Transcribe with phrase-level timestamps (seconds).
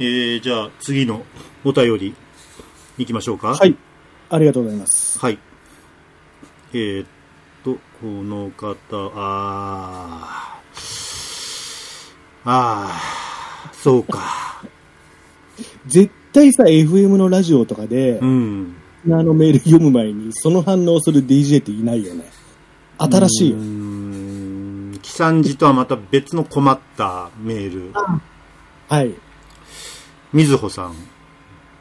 [0.00, 1.24] えー、じゃあ次の
[1.64, 2.14] お便り
[2.98, 3.54] 行きましょうか。
[3.54, 3.76] はい。
[4.30, 5.18] ありがとうございます。
[5.18, 5.38] はい。
[6.72, 7.06] えー、っ
[7.64, 8.76] と、この方、
[9.16, 12.10] あー、
[12.44, 14.62] あー、そうか。
[15.86, 18.74] 絶対さ、FM のラジオとかでう、ん。
[19.06, 22.30] あのメール読む前に、その反応をする DJ っていないよね。
[22.98, 23.58] 新しいうよ。
[23.58, 23.60] ー
[24.96, 24.98] ん。
[25.02, 27.92] キサンジとはまた別の困ったメール。
[28.88, 29.14] はい。
[30.32, 30.94] みずほさん。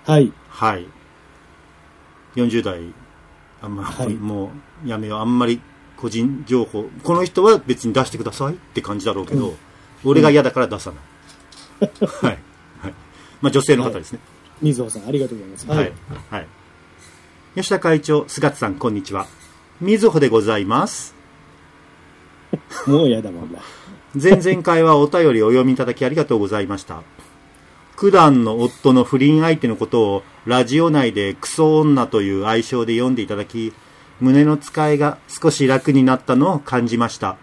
[0.06, 0.32] はい。
[0.50, 0.88] はい。
[2.36, 2.80] 40代、
[3.62, 4.52] あんま、はいも
[4.86, 5.20] うやめよう。
[5.20, 5.62] あんまり
[5.98, 6.86] 個人情報。
[7.04, 9.56] この人は別に出してくださいって感じだろうけど、
[10.06, 11.90] 俺が嫌だから出さない。
[12.06, 12.40] はい。
[12.82, 12.94] はい。
[13.42, 14.20] まあ女性の方ですね。
[14.62, 15.68] 水尾さん、ありがとうございます。
[15.68, 15.94] はい。
[16.32, 16.48] はい。
[17.56, 19.28] 吉田会長、菅津さん、こんにちは。
[19.82, 21.16] みずほでございます。
[22.88, 23.60] もうやだもんな。
[24.16, 27.04] 前々回はお便りお読みいただきありがとうございました。
[28.00, 33.74] 九段の夫の不倫相手のことをラジオ内でクソ女という愛称で読んでいただき、
[34.20, 37.38] 胸の使いが少し楽になったのを感じました。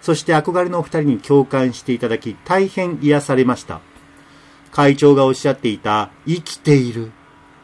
[0.00, 3.80] そして憧れのお二人に共感していただき、大変癒されました。
[4.70, 7.10] 会長がおっしゃっていた、生きている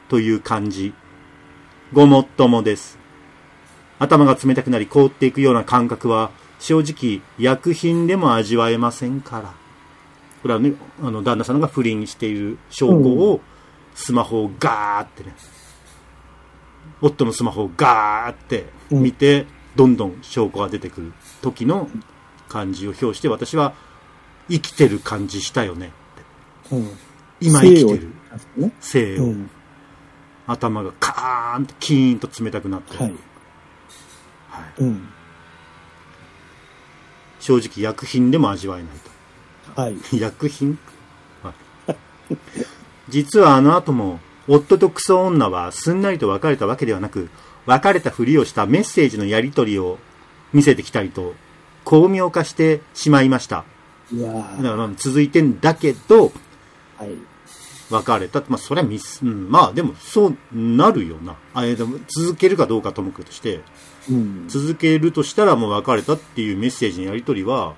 [0.08, 0.94] という感じ。
[1.92, 2.98] ごもっともです。
[4.00, 9.57] 頭が冷たくなり凍っていくような感覚は、正直、薬品でも味わえませんから。
[10.42, 10.72] これはね、
[11.02, 13.40] あの、旦那さんが不倫している証拠を、
[13.94, 15.34] スマホをガーってね、
[17.00, 21.88] 夫のスマホをガーって見て、どんどん証拠が出てくる時の
[22.48, 23.74] 感じを表して、私は
[24.48, 25.92] 生きてる感じしたよね
[26.66, 26.76] って。
[26.76, 26.90] うん。
[27.40, 28.08] 今生きてる。
[28.56, 28.72] ね。
[28.80, 29.50] 生を、うん。
[30.46, 33.12] 頭がカーンとキーンと冷たくなって、はい。
[34.48, 35.08] はいうん。
[37.40, 39.17] 正直薬品でも味わえないと。
[39.78, 39.96] はい。
[40.18, 40.76] 薬品、
[41.40, 41.54] は
[41.88, 41.96] い、
[43.08, 47.28] 実はあの後も、夫とクソ女はすんなりと別れたわけではなく、
[47.64, 49.98] 別れたふりをしたメッセージのやり取りを
[50.52, 51.36] 見せてきたりと、
[51.84, 53.64] 巧妙化してしまいました。
[54.10, 56.32] いや続いてんだけど、
[56.96, 57.10] はい。
[57.90, 58.42] 別れた。
[58.48, 61.36] まあ、それはミス、うん、まあ、でも、そうなるよな。
[61.54, 63.60] あれでも、続けるかどうかともかくとして、
[64.10, 64.44] うん。
[64.48, 67.76] 続けるとしたらもう別れたっていうメッセージのやり取りは、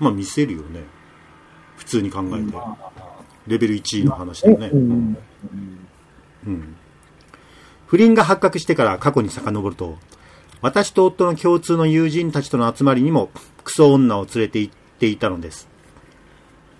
[0.00, 0.84] まあ、見せるよね。
[1.80, 2.58] 普通に考えて。
[3.46, 4.68] レベル1の話だよね。
[4.72, 5.16] うん。
[6.46, 6.76] うん
[7.86, 9.98] 不倫が発覚してから過去に遡ると、
[10.60, 13.30] 私と夫の共通の友人たちとの集まりにも
[13.64, 15.68] クソ女を連れて行っていたのです。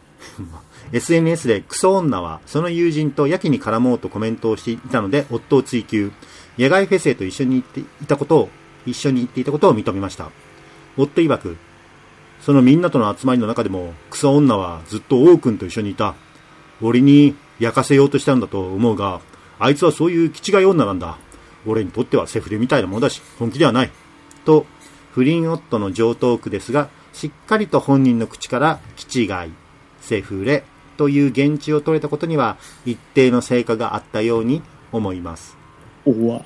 [0.93, 6.12] SNS でクソ女はその友人とやけに絡もうとコメントをしていたので夫を追及。
[6.56, 8.49] 野外フェスへと一緒に行っていたことを、
[8.87, 10.31] 一緒に行っていたことを認めました。
[10.97, 11.56] 夫曰く、
[12.41, 16.15] そのみんなとの集まりの中でもクソ女はずっと王くんと一緒にいた。
[16.83, 19.21] 俺に焼かせようとしたんだと思うが、
[19.59, 21.19] あいつはそういう気違い女なんだ。
[21.67, 23.91] 俺にとってはセフレみたいなものだし、本気ではない。
[24.45, 24.65] と、
[25.12, 29.29] 不倫夫の上等句ですが、しっかりと本人の口から、気違い、
[30.00, 30.65] セフレ
[30.97, 32.56] という言地を取れたことには、
[32.87, 34.62] 一定の成果があったように
[34.93, 35.59] 思います。
[36.06, 36.45] おわ。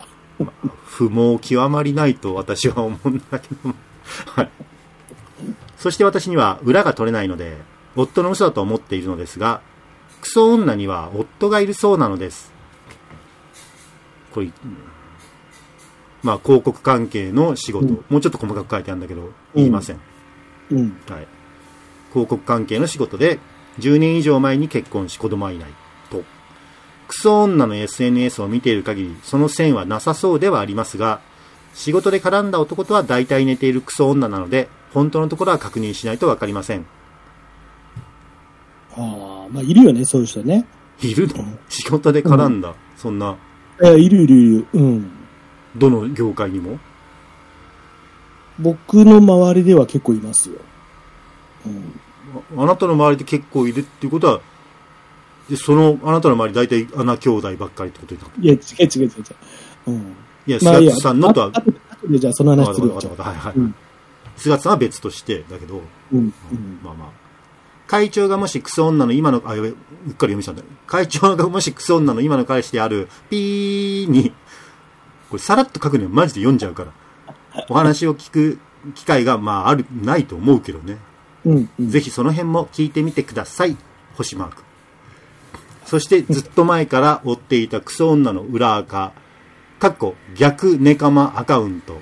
[0.84, 3.74] 不毛極まりないと私は思うんだけども。
[4.34, 4.50] はい。
[5.84, 7.58] そして私には裏が取れないので、
[7.94, 9.60] 夫の嘘だと思っているのですが、
[10.22, 12.50] クソ女には夫がいるそうなのです。
[14.32, 14.52] これ、うん
[16.22, 20.00] まあ広告関係の仕事、もうちょっと細かく書いてあるんだけど、言いません。
[20.70, 20.96] うん。
[21.06, 21.28] はい。
[22.14, 23.38] 広告関係の仕事で、
[23.78, 25.68] 10年以上前に結婚し子供はいない。
[26.08, 26.24] と。
[27.08, 31.20] クソ女の SNS を見ている限り、その線はなさそうではありますが、
[31.74, 36.86] 仕事で絡んだ男とは大体寝ているクソ女なので、本当のところは確認しないとわかりません。
[38.96, 40.64] ああ、まあ、いるよね、そういう人ね。
[41.02, 41.44] いるの？
[41.68, 43.36] 仕事で絡んだ、そんな、
[43.82, 44.66] え、いるいるいる。
[44.72, 45.10] うん。
[45.76, 46.78] どの業界にも？
[48.60, 50.60] 僕の周りでは結構いますよ。
[51.66, 52.00] うん。
[52.60, 54.40] ああなたの周りで結構いるっていうことは、
[55.50, 58.32] でその、あなたの周り大体穴兄弟ばっかりってことになる？
[58.40, 59.24] いや、違う違う違う違う。
[59.88, 60.16] うん。
[60.46, 61.60] いや、まあいいや菅津さんのとは、あ
[61.96, 62.94] とでじゃあその話するわ。
[62.94, 63.74] はいはいうん。
[64.36, 65.82] 菅津さんは別として、だけど、
[66.12, 66.18] うん。
[66.18, 66.22] う
[66.54, 66.80] ん。
[66.82, 67.08] まあまあ。
[67.86, 69.78] 会長がもしクソ女の今の、あ、やべ、うっか
[70.08, 70.62] り読みしたんだ。
[70.86, 74.30] 会長がもしクソ女の今の彼氏である、ピーに、
[75.30, 76.92] これさらっと書くのはマジで読んじゃうから。
[77.68, 78.58] お話を聞く
[78.94, 80.98] 機会が、まあ、ある、ないと思うけどね。
[81.44, 81.70] うん。
[81.78, 81.90] うん。
[81.90, 83.76] ぜひその辺も聞いてみてください。
[84.16, 84.62] 星マーク。
[85.84, 89.12] そしてずっと前から追っていたクソ女の裏垢、
[89.78, 92.00] かっこ逆ネカマアカウント。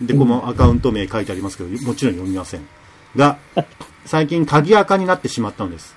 [0.00, 2.66] で、このアカウント名書いてありますけど、もちろん読みません。
[3.16, 3.38] が、
[4.04, 5.94] 最近鍵垢になってしまったのです。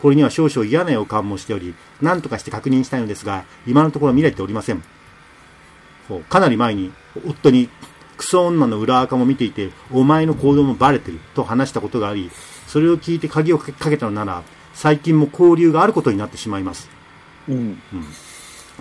[0.00, 4.82] これには少々嫌な予感もしており、何とかして確認したいのですが、今のところ見れておりません。
[6.28, 6.92] かなり前に、
[7.26, 7.68] 夫に、
[8.16, 12.30] クソ女の裏垢も見ていて、お前の行動もバレてる、と話したことがあり、
[12.66, 14.42] それを聞いて鍵をかけたのなら、
[14.74, 16.88] 最近も交流があることになってしまいます。
[17.48, 17.80] うん。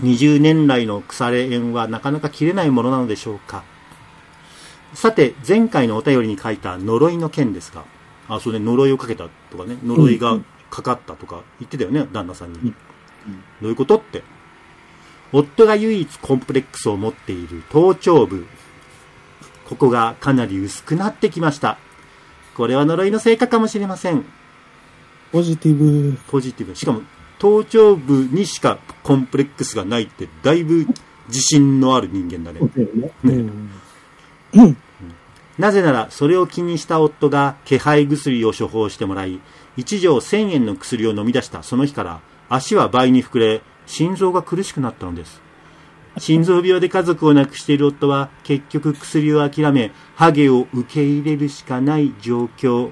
[0.04, 3.64] 20年来の腐れ縁はなかなか切れないものなのでしょうか。
[4.98, 7.86] さて、前回のお便りに書いた呪いの件ですが、
[8.28, 10.40] あ、それで呪いをかけたとかね、呪いが
[10.72, 12.60] かかったとか言ってたよね、旦那さんに。
[12.60, 12.76] うん
[13.62, 14.24] どういうことって。
[15.32, 18.48] 夫が唯一コンプレックスを持っている頭頂部。
[19.70, 21.78] ここがかなり薄くなってきました。
[22.56, 24.26] これは呪いの成果かもしれません。
[25.32, 26.18] ポジティブ。
[26.28, 26.76] ポジティブ。
[26.76, 27.02] しかも、
[27.38, 30.88] 頭頂部にしかコンプレックスがないって、だいぶ
[31.28, 32.62] 自信のある人間だね。
[34.54, 34.78] うん。
[35.58, 39.40] なぜなら、それを気にした夫が気配薬を処方してもらい、
[39.78, 45.42] 1錠1000円の薬を飲み出したその日から、足は倍に膨れ、心臓が苦しくなったのです。
[46.20, 52.92] 心臓病で家族を亡くしている夫は、結局薬を諦め、ハゲを受け入れるしかない状況。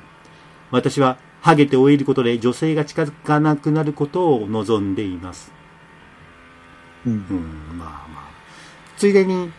[0.72, 5.52] 私は、ハゲて老いることで女性が近づかなくなることを望んでいます。
[7.06, 7.16] うんう。
[7.16, 8.30] ん、まあまあ。
[8.98, 9.52] ついでに、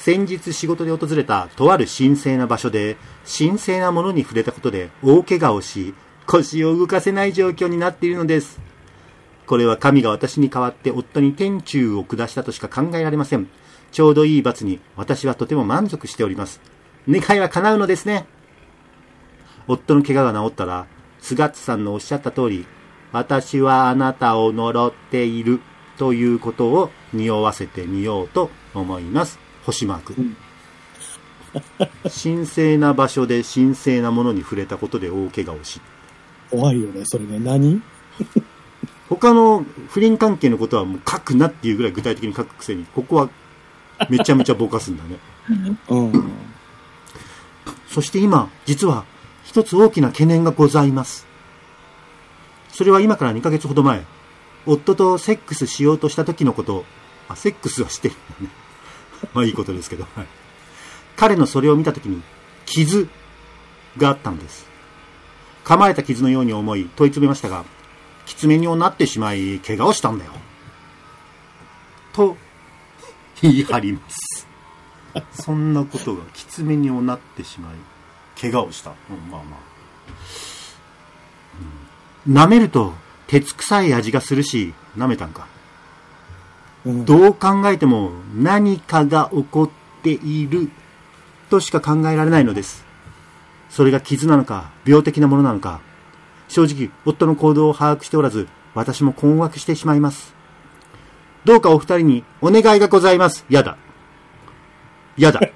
[0.00, 2.96] 先日仕事で訪れたとある神聖な場所で、
[3.38, 5.92] 神聖なものに触れたことで大怪我をし、
[6.26, 8.58] 腰を動かせない状況になっているのです。
[9.46, 13.46] これは神が私に代わって夫に天中を下したとしか考えられません。
[13.92, 16.62] ちょうどいい罰に私はとても満足しております。
[17.06, 18.26] 願いは叶うのですね。
[19.68, 20.86] 夫の怪我が治ったら、
[21.20, 22.64] 菅津さんのおっしゃった通り、
[23.12, 25.60] 私はあなたを呪っている
[25.98, 29.49] ということを匂わせてみようと思います。
[29.64, 30.14] 星マーク。
[32.22, 35.80] 神聖な場所で神聖なものに触れたことで大怪我をし、
[36.50, 37.38] 怖いよね、それね。
[37.38, 37.82] 何？
[39.08, 43.28] 他の不倫関係のことはもう書くなっていうぐらい具体的に書くくせに、ここは
[44.08, 45.18] めちゃめちゃぼかすんだね。
[45.88, 46.30] うん。
[47.88, 49.04] そして今、実は
[49.44, 51.26] 一つ大きな懸念がございます。
[52.68, 54.04] それは今から2ヶ月ほど前、
[54.64, 56.84] 夫とセックスしようとした時のこと、
[57.28, 58.48] あ、セックスはしてるんだね。
[59.34, 60.26] まあいいことですけど、はい。
[61.16, 62.22] 彼のそれを見た時に、
[62.66, 63.08] 傷
[63.96, 64.66] があったんです。
[65.64, 67.64] 構えた傷のように思い問い詰めましたが、
[68.26, 70.32] きつめになってしまい、怪我をしたんだよ。
[72.12, 72.36] と、
[73.42, 74.46] 言い張ります。
[75.42, 78.90] そんなことがきつめになってしまい、怪我をした。
[78.90, 79.60] うん、まあまあ。
[82.26, 82.94] うん舐めると、
[83.26, 85.46] 鉄臭い味がするし、舐めたんか。
[86.86, 89.70] どう考えても何かが起こっ
[90.02, 90.70] ている
[91.50, 92.84] としか考えられないのです。
[93.68, 95.80] それが傷なのか、病的なものなのか。
[96.48, 100.34] 正直、夫の行動を把握しておらず、私も困惑してしまいます。
[101.44, 103.44] どうかお二人にお願いがございます。
[103.48, 103.76] やだ。
[105.16, 105.40] やだ。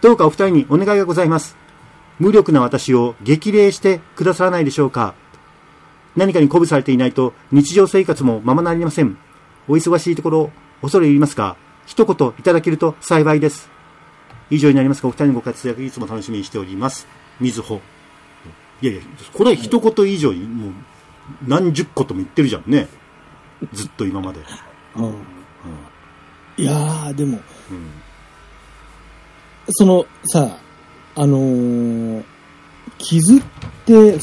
[0.00, 1.56] どうかお二人にお願いがございます。
[2.18, 5.14] 無力な私を激励してくださらないでしょうか。
[6.16, 9.16] 何かに鼓舞されていないと日常生活もままなりません。
[9.68, 13.68] お忙しいところ、恐れ入りますが、一言いただけると幸いです。
[14.50, 17.06] 以上になりますが、お二人のご活躍いつも楽しみにしております。
[17.40, 17.80] みずほ。
[18.80, 19.02] いやいや、
[19.32, 20.72] これは一言以上に、もう、
[21.46, 22.88] 何十個とも言ってるじゃんね。
[23.72, 24.40] ずっと今まで。
[24.96, 25.14] うん。
[26.56, 27.90] いやー、でも、うん。
[29.70, 30.58] その、さ、
[31.16, 32.24] あのー
[32.98, 33.42] 傷っ
[33.84, 34.18] て、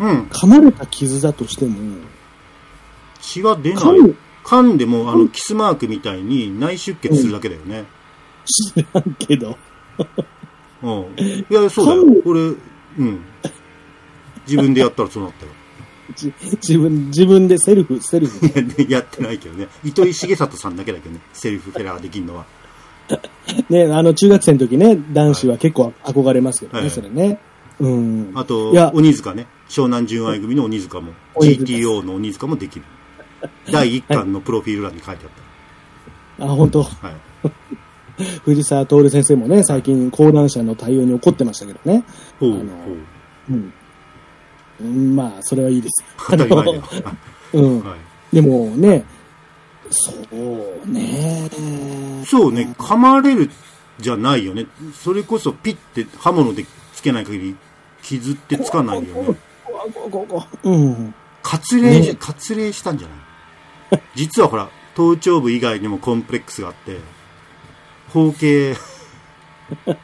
[0.00, 0.22] うん。
[0.24, 1.76] 噛まれた傷だとしても、
[3.20, 4.16] 血は出ない噛む。
[4.44, 7.84] 噛んでも、あの、キスマークみたいに内出血するだけだよね。
[8.44, 9.56] 知らんけど。
[10.82, 10.90] うん。
[11.18, 12.22] いや、そうだよ。
[12.22, 13.20] これ、うん。
[14.46, 15.52] 自分でやったらそうなったよ。
[16.14, 18.46] じ自分、自分でセルフ、セルフ。
[18.82, 19.68] い やってないけどね。
[19.82, 21.20] 糸井重里さんだけだけどね。
[21.32, 22.44] セルフフェラーできるのは。
[23.70, 27.38] ね、あの、中学生の時ね、男子は結構憧れますけどね、はいそれね。
[27.80, 28.32] うん。
[28.34, 29.46] あといや、鬼塚ね。
[29.68, 31.12] 湘南純愛組の鬼塚も。
[31.36, 32.84] GTO の鬼塚もできる。
[33.70, 35.26] 第1巻のプロフィール欄に書いて
[36.38, 37.08] あっあ、本当た。
[37.08, 37.16] はい。
[38.44, 42.04] 藤沢徹先生もね、最近講談社の対応に怒ってましたけどね。
[42.38, 42.62] ほう、ほう。
[43.50, 43.72] うん。
[44.80, 46.04] うんまあ、それはいいです。
[46.30, 46.82] 当たり前だよ。
[47.54, 47.80] うん。
[47.82, 47.96] は
[48.32, 48.34] い。
[48.34, 49.04] でもね、
[49.90, 50.12] そ
[50.84, 51.50] うね。
[52.26, 53.50] そうね、噛まれる
[53.98, 54.66] じゃないよね。
[54.92, 57.56] それこそピッて刃物でつけない限り
[58.02, 59.36] 傷ってつかないよね。
[59.92, 61.14] こここうん。
[61.42, 63.14] 割礼ね割礼したんじゃな
[63.98, 64.02] い？
[64.14, 66.98] 実はほら、頭頂部以外にもコンプレックスがあって、
[68.08, 68.74] 包茎、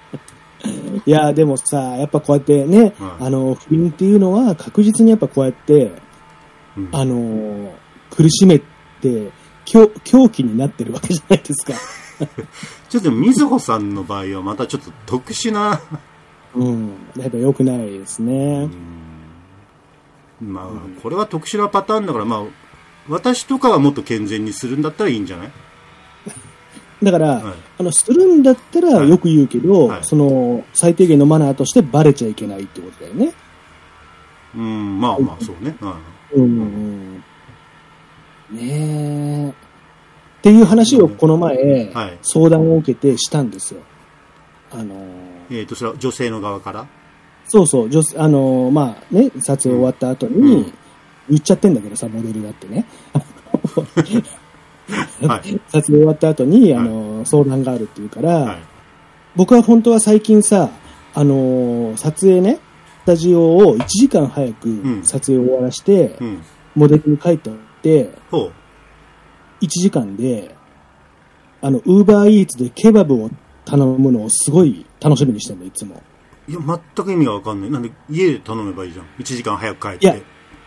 [1.07, 5.93] いや、でもさ、やっぱこうやってね、はいあの、不倫っていうのは確実にやっぱこうやって、
[6.77, 7.73] うんあの、
[8.11, 9.31] 苦しめて、
[9.65, 11.73] 狂狂気になってるわけじゃないですか。
[12.91, 15.81] ちょっと、みずほさんの場合はまたちょっと特殊な、
[16.55, 16.89] うん。
[17.17, 18.69] やっぱ良くないですね。
[20.41, 22.45] まあ、これは特殊なパターンだから、まあ、
[23.09, 25.51] 私とかはもっと健全にするんだったらいいんじゃない？
[27.03, 33.33] だから、はいあの、するんだったらはいよく言うけど、はいその、最低限のマナーとしてバレちゃいけないってことだよね。
[34.55, 35.77] うん、まあまあ、そうね。
[35.81, 35.99] は
[36.35, 37.17] いうん。
[38.51, 39.49] ねえ。
[39.51, 39.53] っ
[40.43, 43.81] ていう話をこの前、はい相談を受けてしたんですよ。
[44.73, 46.87] あのーえっ、と、それは女性の側から？
[47.53, 50.73] そうそう、女性あのーまあね、撮影終わった後に、うん
[51.29, 52.87] 言っちゃってんだけどさ、モデルだってね。
[55.23, 55.61] はい。
[55.69, 58.59] 撮影終わった後に、あのー相談があるっていうから、はい。
[59.37, 60.71] 僕は本当は最近さ、
[61.15, 62.59] あのー撮影ね、
[63.03, 66.39] スタジオを1時間早くん撮影を終わらして、うん。
[66.75, 68.53] モデルに帰っておって、ほう。
[69.61, 70.57] 1時間で、
[71.63, 73.31] あの、ウーバーイーツでケバブを
[73.65, 76.03] 頼むのをすごい楽しみにしてるの、いつも。
[76.51, 76.59] いや、
[76.97, 77.71] 全く意味がわかんない。
[77.71, 79.07] なんで、家で頼めばいいじゃん。
[79.21, 80.07] 1時間早く帰って。
[80.07, 80.17] いや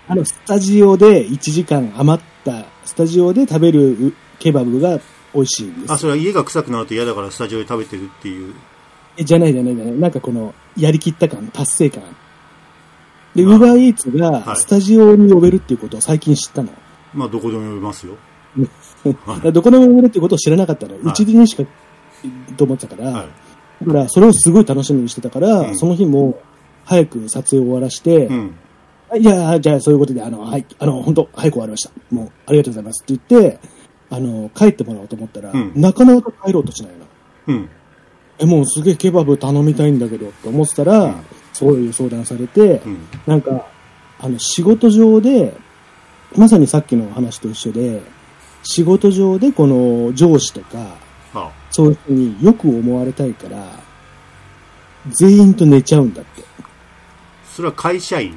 [0.08, 5.00] あの、スタジオで1時間余った、スタジオで食べるうケバブが
[5.34, 8.54] 美味しいんですあ、それは家が臭くなると嫌だからスタジオで食べてるっていう。
[9.18, 9.94] えじゃないじゃないじゃない。
[9.94, 12.04] なんかこの、やりきった感、達成感。
[13.36, 16.70] で、ウまあーバーイーツはいがスタジオに呼べるっていうことを最近知ったの。
[17.13, 18.16] まあ、どこでも呼べますよ。
[19.52, 20.96] どこでも呼べるっていうことを知らなかったの。
[20.96, 21.63] うちにしか、
[22.56, 23.43] と思ってたから、はい。
[23.86, 26.40] だからそれをすごい楽しみにしてたから、うんその日も
[26.86, 28.56] 早く撮影を終わらして、うん。
[29.18, 31.92] いや、じゃあそういうことで、あの、はい、あの、本当早く終わりました。
[32.12, 33.60] もう、ありがとうございますって言って、
[34.10, 37.06] あの、帰ってもらおうと思ったら、うんなかなか帰ろうとしないの。
[37.48, 37.70] うん。
[38.40, 41.16] え、もうすげえケバブ頼みたいんだけどって思ってたら、うん
[41.54, 43.08] そういう相談されて、うん。
[43.28, 43.68] なんか、
[44.20, 45.54] あの、仕事上で、
[46.36, 48.02] まさにさっきの話と一緒で、
[48.63, 51.03] 仕事上でこの上司とか、あ
[51.74, 53.68] そういうふうによく思われたいから、
[55.10, 56.44] 全員と寝ちゃうんだって。
[57.51, 58.34] それは会社員？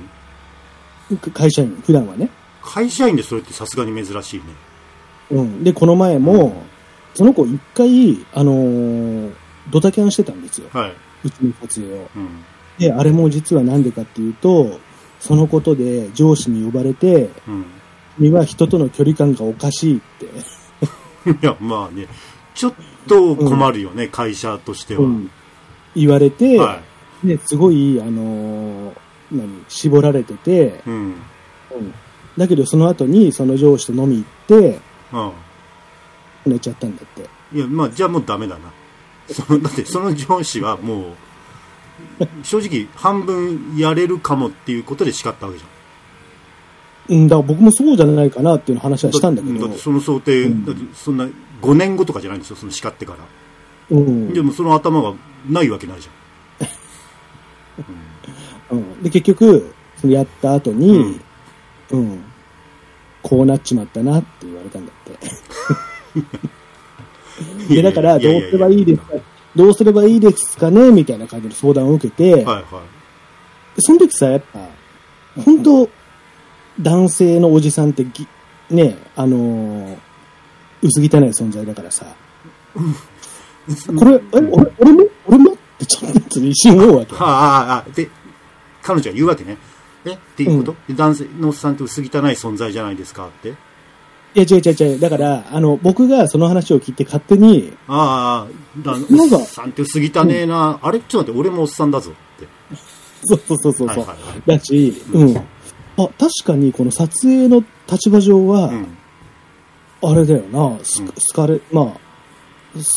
[1.35, 2.31] 会社員、普段はね。
[2.63, 4.45] 会社員でそれってさすがに珍しいね。
[5.31, 5.63] うん。
[5.63, 6.65] で、この前も、
[7.15, 9.35] その子一回、あのー
[9.71, 10.69] ドタキャンしてたんですよ。
[10.73, 10.93] はい。
[11.25, 12.09] うちの撮影を。
[12.17, 12.45] うん。
[12.79, 14.81] で、あれも実はなんでかっていうと、
[15.21, 17.67] そのことで上司に呼ばれて、うん。
[18.17, 20.27] 君は人との距離感がおかしいって、
[21.31, 22.09] いや、まあね、
[22.55, 22.75] ちょっ
[23.07, 25.03] と困るよね、会社としては。
[25.03, 25.31] うん
[25.95, 26.83] 言われて、は
[27.25, 28.97] ですごい、あのー
[29.33, 30.73] 何、絞られてて、い。
[30.87, 30.95] うん。
[30.95, 31.15] うん
[32.37, 34.79] だけどその後にその上司と飲み行って、
[35.13, 36.53] うん。
[36.53, 37.27] 寝ちゃったんだって。
[37.57, 38.71] いや、まあ、じゃあもうダメだな。
[39.33, 41.15] その だって、その上司はも
[42.21, 47.19] う、正直、半分やれるかもっていうことで叱ったわけじゃん。
[47.19, 51.27] うん、だから僕もそうじゃないかなっていう話はしたんだけどだって、その想定、うんだってそんな
[51.63, 53.19] 5年後とかじゃないんですよ、その叱ってから。
[53.91, 54.33] うん。
[54.33, 55.15] でもその頭が
[55.49, 56.09] ないわけないじ
[58.71, 61.21] うん、で、結局、そのやった後に、
[61.91, 62.25] うん、
[63.23, 65.19] こうなっちまったなって言われたんだって。
[67.41, 67.69] ゃん。
[67.69, 69.13] で、だから、どうすればいいですか、
[69.55, 72.65] どうすればいいですかねみたいな感じの相談を受けて、はいはい。
[73.79, 74.61] その時さ、やっぱ、
[75.45, 75.89] 本当
[76.81, 78.27] 男性のおじさんってぎ、
[78.71, 80.06] ね、あのー
[80.87, 82.07] 薄汚い存在だからさ、
[82.75, 85.53] これ、え、俺俺も俺も？
[85.53, 87.15] ってちょっと一瞬思うわけ。
[87.15, 88.09] はあ、ああ、あで、
[88.83, 89.59] 彼女は言うわけね。
[90.05, 90.13] え？
[90.13, 93.51] っていうこと、で男性のおっさんって薄汚い存在じゃないですかって？
[93.51, 93.55] い
[94.35, 95.01] や、違う違う違う。
[95.01, 101.01] だから、あの、僕がその話を聞いて勝手に、ああ、だなんかおっさんって薄汚ねえな、あれ？
[101.01, 102.47] ちょっと待って、俺もおっさんだぞって。
[103.25, 103.89] そうそうそうそう。
[103.89, 105.37] はいはいはいだし、うん。
[105.37, 105.43] あ、
[105.97, 108.96] 確かにこの撮影の立場上は、うん。
[110.03, 111.85] あれだよな、すうん好かれ、まあ、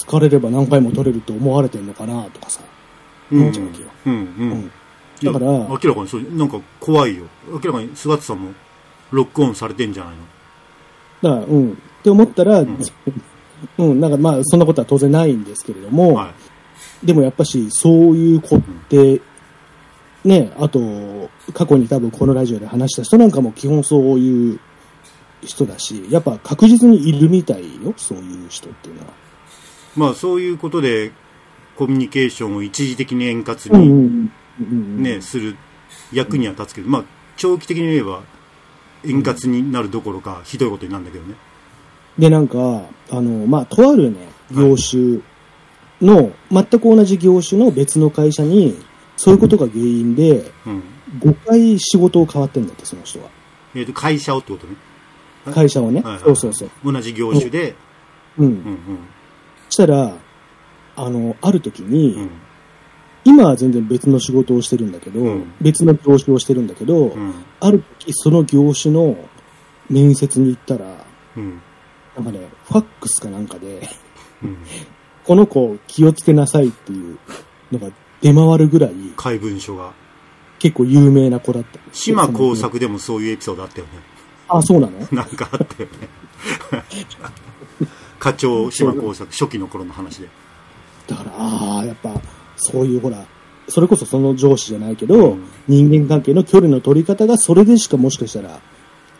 [0.05, 2.61] 好かれれば何回も撮れると思われてんのかなとかさ。
[3.31, 3.41] うん。
[3.41, 4.13] 思っちゃうわけようん。
[4.13, 4.51] うん。
[4.51, 4.71] うん
[5.21, 7.25] だから明らかにそう、なんか怖いよ。
[7.49, 8.53] 明らかに菅田さんも
[9.11, 10.15] ロックオンされてんじゃない
[11.21, 11.39] の？
[11.39, 11.71] だから、うん。
[11.73, 16.31] って思ったら、うん、 なんかまあ、そんなことは当然ないんですけれども、は
[17.03, 17.05] い。
[17.05, 19.21] でもやっぱし、そういう子って、
[20.23, 20.79] ね、あと、
[21.53, 24.59] 過去に多分このラジオで話した人なんかも基本そういう
[25.41, 29.07] 人だし、やっぱ確実にいるみたいよ、そういう人っていうのは。
[29.95, 31.11] まあそういうことで
[31.75, 34.29] コミュニケーションを一時的に円滑に。
[34.59, 35.55] ね、する
[36.11, 37.03] 役には立つけど、まあ
[37.37, 38.23] 長期的に言えば
[39.05, 41.35] 円滑になるどころかひどいことになるんだけどね。
[42.17, 45.19] で、なんか、あの、まあ、とあるね、業種
[46.01, 48.77] の、全く同じ業種の別の会社に、
[49.15, 50.83] そういうことが原因で、うん。
[51.19, 53.29] 5回仕事を変わってんだって、その人は。
[53.73, 54.75] えっ、と、会社をってことね。
[55.45, 56.01] 会社をね。
[56.01, 56.69] はいはいそうそうそう。
[56.83, 57.75] 同じ業種で、
[58.37, 58.45] うん。
[58.45, 58.79] うんうん。
[59.69, 60.13] したら、
[60.95, 62.29] あの、ある時に、うん。
[63.25, 67.33] 今は全然別の仕事をしてるんだけど、うん別の業種をしてるんだけど、うん。
[67.59, 69.17] ある時その業種の
[69.89, 70.85] 面接に行ったら、
[71.35, 71.61] うん。
[72.15, 73.87] なんかね、ファックスかなんかで、
[74.43, 74.57] うん。
[75.25, 77.19] この子気をつけなさいっていう
[77.71, 77.89] のが
[78.21, 79.93] 出回るぐらい、怪文書が。
[80.59, 81.79] 結構有名な子だった。
[81.93, 83.91] 島工作でもそういうエピソードあったよね。
[84.49, 84.99] あ、そうなの？
[85.11, 86.09] なんかあったよね。
[88.19, 90.29] 課長島工作、初期の頃の話で。
[91.07, 92.13] だから、ああ、やっぱ、
[92.57, 93.25] そういうほら、
[93.69, 98.59] それこそその上司じゃないけど、うん人間関係の距離の取り方がそれでしかもしかしたら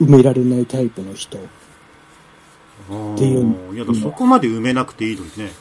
[0.01, 1.37] 埋められないタイプの人。
[1.37, 1.41] っ
[3.15, 5.51] ていういや、そこまで埋めなくていいのにね。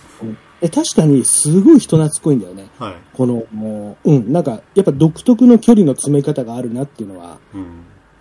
[0.60, 2.68] え確かにすごい人懐っこいんだよね。
[2.78, 2.94] はい。
[3.12, 7.66] この、もう、うん、なんか、やっぱ独特の距離の詰め方があるなっていうのは、うん。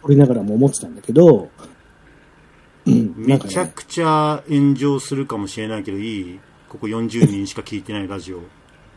[0.01, 1.49] 掘りながらも思ってたんだけど、
[2.85, 6.39] うん、なめちゃくちゃ炎上するかもしれないけど、いい
[6.69, 8.41] ここ40人しか聞いてないラジオ。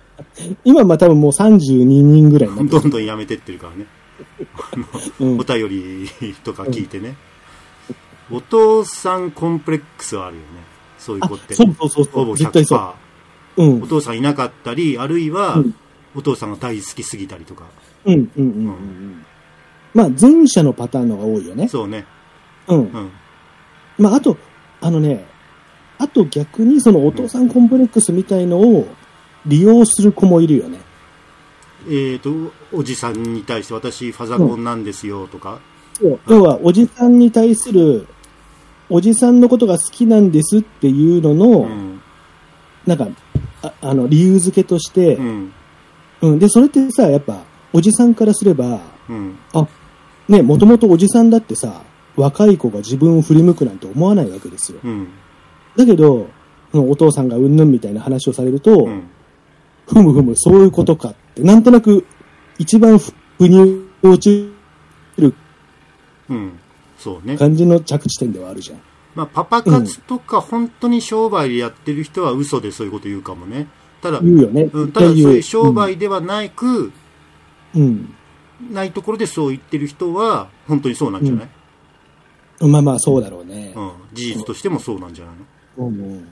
[0.65, 3.87] 今まあ多分もう32人ぐらいどんどんやめてってるからね。
[5.19, 7.17] うんお便りとか聞いてね。
[8.31, 10.49] お父さんコンプレックスはあるよね。
[10.99, 11.55] そういうあ子って。
[11.55, 12.79] そうそうそうほぼ絶対そう。
[12.79, 12.95] 100%。
[13.57, 13.87] うんお。
[13.87, 15.75] 父さんいなかったり、あるいはうん、
[16.15, 17.65] お父さんが大好きすぎたりとか。
[18.05, 19.27] うん、うん、うん、うんうん。
[19.95, 21.69] まあ前者のパターンのが多いよね。
[21.69, 22.07] そうね。
[22.69, 22.81] うんう。
[22.83, 23.11] ん。
[23.99, 24.37] まああと、
[24.81, 25.27] あのね、
[25.99, 28.87] あと逆にそのお父さんコンプレックスみたいのを
[29.47, 30.79] 利用する子もいるよね。
[31.89, 35.61] えっ、と、おじさんに対して私ファザコンなんですよとか。
[35.99, 38.07] そう要は、おじさんに対する、
[38.89, 42.01] おじさんのことが好きなんですっていうのの、うん。
[42.87, 43.09] なんか、
[43.63, 45.53] ああの、理由付けとしてう、ん。
[46.23, 47.43] うん、で、それってさ、やっぱ、
[47.73, 49.39] おじさんからすれば、うん。
[49.53, 49.67] あ、
[50.31, 51.83] ね、もともとおじさんだってさ、
[52.17, 54.79] 若い子が自分を振り向くなんて思わないわけですよ。
[54.85, 55.09] うん。
[55.77, 56.29] だけど、
[56.73, 59.03] お父さんがうんぬんみたいな話をされると、うん。
[59.89, 62.07] ふむふむ、そういうことかって、なんとなく、
[62.59, 64.53] 一番ふ腑に落ち
[65.19, 65.35] る
[66.29, 66.53] うん。
[66.97, 67.37] そうね。
[67.37, 68.81] 感じの着地点ではあるじゃん。
[69.17, 73.67] まあ、パパ活とか本当に商売でやってる人は嘘でそういうこと言うかもね。
[74.01, 74.71] ただ、言うよね。
[74.73, 76.93] うん、ただそういう商売ではなく、
[77.75, 78.15] うん。
[78.71, 81.49] ないところでそう言ってる人は本当にそうなんじゃない、
[82.61, 82.73] うん。
[82.73, 83.73] まあまあ、そうだろうね。
[83.77, 85.35] うん事実としてもそうなんじゃない
[85.79, 85.87] の？
[85.87, 86.29] うんうん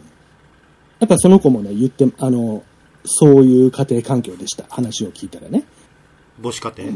[1.00, 2.64] やっぱその子もね、言って、あの、
[3.04, 4.64] そういう家庭環境でした。
[4.68, 5.62] 話を聞いたらね。
[6.42, 6.94] 母子家庭、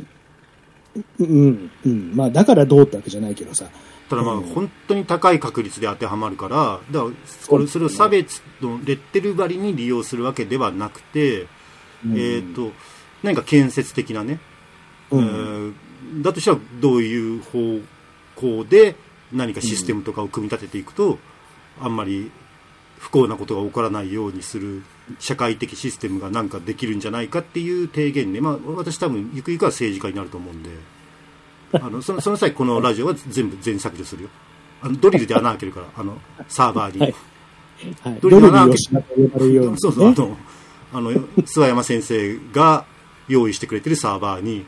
[1.20, 2.12] うん、うん。
[2.12, 3.66] まあ、だからどうってわけじゃないけどさ。
[4.08, 7.10] ただまあうん本当に高い確率で当てはまるから、だか
[7.56, 11.46] らそれを差別のレッテル張りに利用するわけではなくて、
[12.04, 12.72] うんえっ、と、
[13.22, 14.40] 何か建設的なね、
[15.12, 15.74] うんえー
[16.20, 17.80] だとしたらどういう方
[18.36, 18.96] 向で
[19.32, 21.18] 何かシステムとかを組み立てていくと、
[21.80, 22.30] あんまり
[22.98, 24.82] 不幸なことが起こらないようにする
[25.18, 30.70] 社会的システムがなんかできるんじゃないかっていう提言ね、まあ、私多分ゆくゆくは政治家になると思うんで
[31.72, 34.28] あのそのその際このラジオは全部全削除するよ
[34.82, 37.14] あのドリルで穴開けるからあのサーバーに、はい
[38.02, 38.14] はい。
[38.20, 39.74] どどれれかなに吉田と呼ばれる。
[39.78, 40.36] そうそうあの
[40.92, 42.84] あの諏訪山先生が
[43.26, 44.64] 用意してくれてるサーバーに。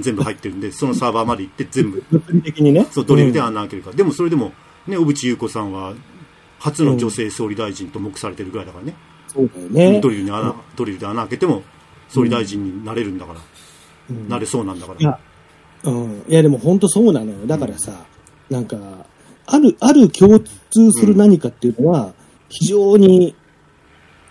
[0.00, 2.86] 全部入ってるんでそのサーバーまで行って全部物理的にね。
[2.90, 4.52] そうドリルでうん穴開けるから、でもそれでも、
[4.86, 5.94] ね、小渕優子さんは
[6.58, 8.94] 初の女性総理大臣と目されてるぐらいだからね、
[9.28, 10.00] そうだよね。
[10.00, 11.62] ドリルに穴、ドリルで穴開けても
[12.08, 13.40] 総理大臣になれるんだから、
[14.10, 15.18] うんなれそうなんだから、いや、
[15.84, 16.24] うん。
[16.28, 17.46] いや、でも本当そうなのよ。
[17.46, 18.06] だからさ、
[18.48, 18.76] なんか、
[19.46, 20.48] ある、ある共通
[20.92, 22.14] する何かっていうのは、
[22.48, 23.34] 非常に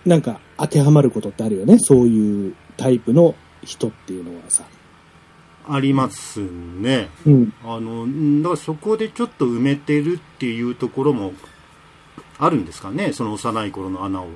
[0.06, 1.76] なんか当てはまることってあるよね。
[1.78, 4.64] そういうタイプの人っていうのはさ。
[5.68, 7.08] ありますね。
[7.26, 7.52] うん。
[7.64, 11.32] あの、んだからそこでちょっと埋めてるっていうところも
[12.38, 14.28] あるんですかね、その幼い頃の穴を。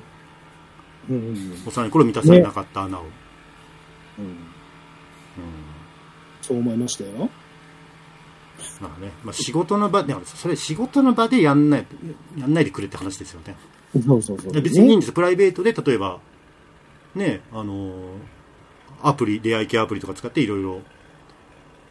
[1.09, 3.05] うんうん幼い頃満たされなかった穴を。
[4.19, 4.37] うん。
[6.43, 7.31] そう思いましたよ。
[8.81, 11.87] まあね、まあ、仕事の場で、それ仕事の場でやんない、
[12.37, 13.57] やんないでくれって話ですよね。
[14.07, 14.53] そうそうそう。
[14.53, 16.19] で別にいいんねですよ、プライベートで例えば、
[17.15, 18.01] ね、あのー
[19.03, 20.83] アプリ、出会い系アプリとか使っていろいろ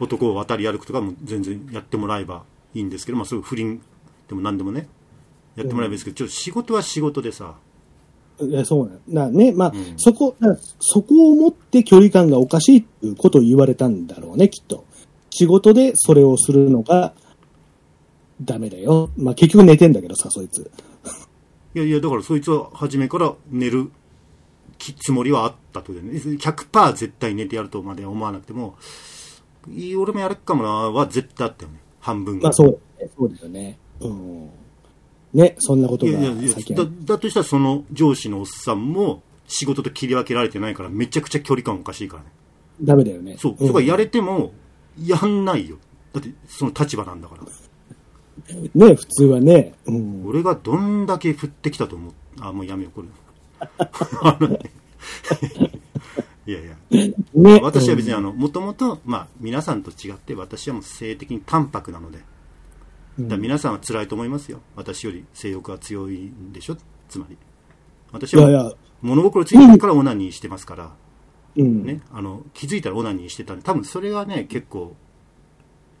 [0.00, 2.42] 男を渡り歩くとかも全然やってもらえば
[2.74, 3.80] いいんですけど、まあそういう不倫
[4.28, 4.88] でも何でもね、
[5.56, 7.54] やってもらえばいいですけど、ちょっと仕事は仕事でさ、
[8.40, 9.38] いや、そうなんだ。
[9.38, 14.86] ね、まあ、んそこ、だそこをもって距離感がおかしいっていうことを言われたんだろうね、きっと。
[15.30, 17.12] 仕事でそれをするのが
[18.40, 19.10] ダメだよ。
[19.16, 20.70] まあ結局寝てんだけどさ、そいつ。
[21.74, 23.90] いやいや、だからそいつは初めから寝る
[24.78, 26.18] きつもりはあったというね。
[26.18, 28.76] 100%絶対寝てやるとまでは思わなくても、
[29.68, 31.80] 俺もやるかもなは絶対あったよね。
[32.00, 32.44] 半分ぐらい。
[32.44, 32.80] まあそう、
[33.16, 33.78] そうですよね。
[34.00, 34.50] うん。
[35.32, 42.30] ね、そんなことがいやいやいや最近だだとしたらその上司のおっさんも仕事と切り分けられてないからめちゃくちゃ距離感おかしいからね。
[42.82, 43.36] ダメだよね。
[43.38, 43.52] そう。
[43.52, 44.52] んそこはやれても、
[44.98, 45.78] やんないよ。
[46.12, 47.44] だってその立場なんだから。
[48.74, 49.74] ね、普通はね。
[49.86, 50.26] うん。
[50.26, 52.12] 俺がどんだけ降ってきたと思う。
[52.40, 53.08] あ、もうやめよう、これ。
[56.46, 56.76] いやいや。
[57.34, 57.60] ね。
[57.62, 62.18] 私は別にあの、もともと、まあ、皆さんと違って、私はもう性的に淡白なので、
[63.18, 64.60] うん、だ皆さんは辛いと思いますよ。
[64.76, 66.76] 私より性欲が強いんでしょ？
[67.08, 67.36] つまり。
[68.12, 70.94] 私は物心ついてからオナニーしてますから、
[71.56, 71.84] うん。
[71.84, 74.96] ね、あの、気づいたらオナニーしてたんで、多分それはね、結構、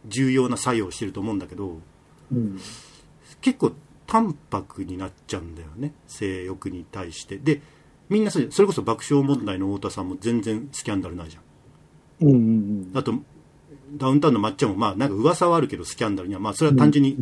[0.06, 1.78] 重要な作用をしてると思うんだけど、
[2.32, 2.58] うん。
[3.40, 3.72] 結構
[4.06, 7.62] 淡白になっちゃうんだよね性欲に対してで
[8.10, 12.28] みんなそれそれこそ爆笑問題の太田さんも全然スキャンダルないじゃん。
[12.28, 13.14] うんうんあと
[13.96, 16.40] ダウンタウンのまっちゃんもまあなんか噂はあるけどスキャンダルには。
[16.40, 17.16] まあそれは単純に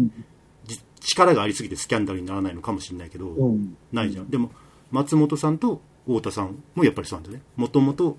[0.64, 3.52] じ力がありすぎてスキャンダルにならないのかもしれないけど、うん。
[3.52, 3.76] うん。
[3.92, 4.30] ないじゃん。
[4.30, 4.50] でも
[4.90, 7.44] 松本さんと太田さんもやっぱりそうなんだよね。
[7.56, 8.16] もともと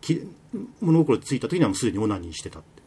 [0.00, 0.20] き
[0.80, 2.82] 物心ついた時にはもうすでにオナニーしてたって。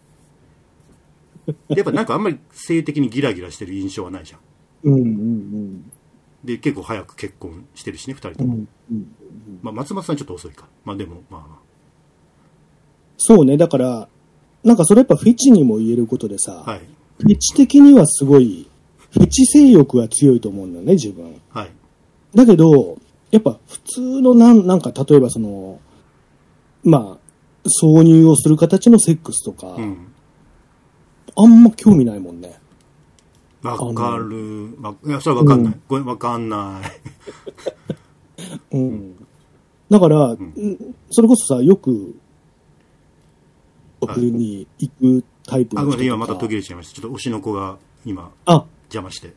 [1.69, 4.39] でやっぱなんかあんまり性的にギラギラしてる印象はないじゃん
[4.85, 5.91] うんうん
[6.45, 8.65] で結構早く結婚してるしね2人とも。
[9.61, 11.59] まあ、松本さんちょっと遅いかまあでもま
[13.17, 14.07] そうね、だから、
[14.63, 16.81] なんかそれやっぱフェチにも言えることでさ、あはい
[17.17, 21.41] フェチ的にはすごい、フェチ性欲が強いと思うんだよね、自分。
[21.49, 21.71] はい
[22.35, 22.97] だけど、
[23.31, 25.79] やっぱ普通のなん、なんか例えばその、
[26.83, 30.11] まあ、挿入をする形のセックスとか、うん
[31.37, 32.57] あんま興味ないもんね。
[33.71, 34.77] わかる。
[34.81, 36.81] わいやそれはわかんない、ごめんわかんな
[38.71, 38.75] い。
[38.75, 39.15] うん。
[39.89, 40.95] だから、んうん。
[41.09, 42.15] それこそさ、よく、
[43.99, 47.01] 僕に行くタイプあごめん今人とかまた途切れちゃいました。
[47.01, 49.33] ちょっと推しの子が今あ、邪魔して。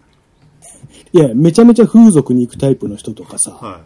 [1.12, 3.80] いや、めちゃめちゃ風俗に行くタイプの人とかさ、は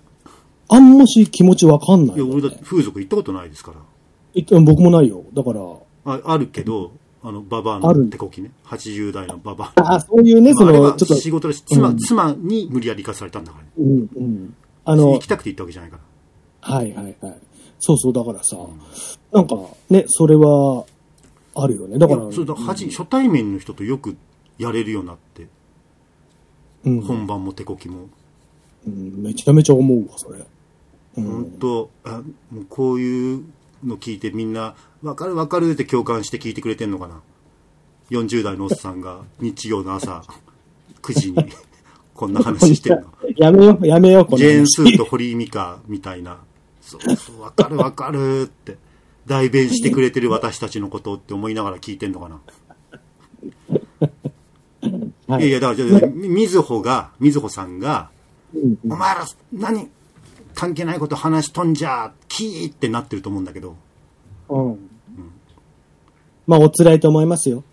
[0.69, 3.79] あんまし気持ちわかんないいいや俺だって風俗行ったことないですから。
[4.35, 5.25] い僕もないよ。
[5.35, 5.61] だから、
[6.05, 6.93] ああるけど
[7.25, 8.51] あのババアの手こきね。
[8.65, 9.95] 80代のババア。
[9.95, 11.99] あ、そういうね、その、ちょっと、仕事だし妻,、うん。
[11.99, 13.71] 妻に無理やり行かされたんだからね。
[13.79, 14.55] うん、うん。
[14.85, 15.99] あの行き、たくて行ったわけじゃないか
[16.61, 16.75] ら。
[16.75, 17.41] はいはいはい。
[17.79, 18.57] そうそう、だからさ、
[19.33, 19.57] なんか
[19.89, 20.85] ね、それは、
[21.55, 21.99] あるよね。
[21.99, 24.17] だから、それだはじ初対面の人とよく
[24.59, 25.47] やれるようになって。
[26.85, 28.09] うん、本番も手こきも。
[28.87, 30.45] うんめちゃめちゃ思うわ、それ。
[31.19, 31.25] うん。
[31.25, 33.45] 本当あもうこういう
[33.85, 37.21] の聞いてみんな分かる分かるって共感して聞いてくれてんのかな
[38.11, 40.23] ？40代のおっさんが日曜の朝
[41.03, 41.53] 9時に
[42.15, 43.13] こんな話してるの。
[43.37, 46.39] やめよう、やめよう、このジェーン・ス話ーと堀井美香みたいな。
[46.81, 48.77] そうそう分かる分かるって。
[49.27, 52.41] 代弁してくれてる私たちのことって思いながら聞いてんのかな、
[55.29, 55.43] はい。
[55.43, 58.11] い、やいやだからじゃあみずほがみずほさんが
[58.55, 58.93] うん。
[58.93, 59.89] お前ら何？
[60.55, 63.77] 関係ないこと話しとんじゃキーってなってると思うんだけど
[64.49, 64.91] うん。
[66.47, 67.65] まあ、お辛いと思いますよ。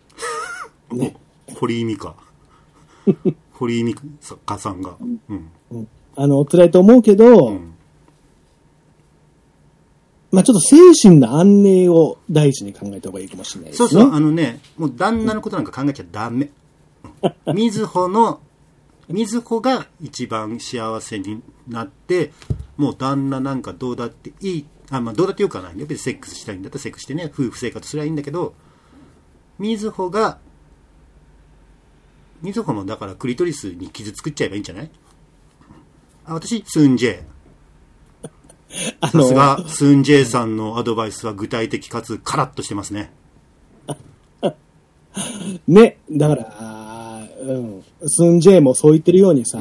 [0.92, 1.16] ね。
[1.58, 2.14] 堀井美香
[3.52, 3.94] 堀井美
[4.44, 5.88] 香さんが、うんうん
[6.18, 7.72] あの、お辛いと思うけど、うん
[10.32, 13.88] まあちょっと精神の安寧を第一に考えた方がいいかもしれないですね。
[13.88, 16.50] そうそう、あのね、もう旦那のことなんか考えちゃダメ。
[17.46, 18.40] うん みずほの、
[19.08, 22.32] みずほが一番幸せになって、
[22.76, 25.84] もう旦那なんかどうだっていい、あ、まあどうだってよくはないね。
[25.84, 28.54] 別にセックスしたいんだったらセックスしてね、夫婦生活すりゃいいんだけど、
[29.58, 30.38] みずほが、
[32.42, 34.90] みずほもだからクリトリスに傷作っちゃえばいいんじゃない？
[36.26, 37.22] あ、私、スンジェ
[39.00, 43.12] さすが、スンジェイさんのアドバイスは具体的かつカラッとしてますね。
[45.66, 47.84] ね、だから、うん。
[48.06, 49.58] スンジェイもそう言ってるようにさ、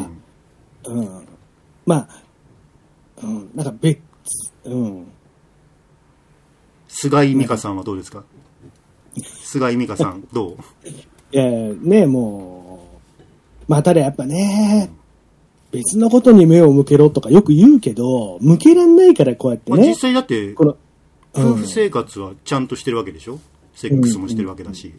[0.86, 1.28] うん。
[1.86, 2.08] まあ、
[3.24, 4.00] うん、なんか別、
[4.66, 5.08] うん。
[6.88, 8.24] 菅井美香さんはどうですか？
[9.44, 10.58] 菅井美香さん、どう？
[11.32, 12.88] いや、ね、も
[13.20, 13.24] う、
[13.68, 14.90] まあ、ただやっぱね、
[15.72, 19.96] 別のことに目を向けろとかよく言うけど、向けらんないからこうやってまあ、実ね。
[19.96, 20.78] 際だって、この、うん
[21.38, 23.40] 夫婦生活はちゃんとしてるわけでしょ？
[23.74, 24.96] セックスもしてるわけだし。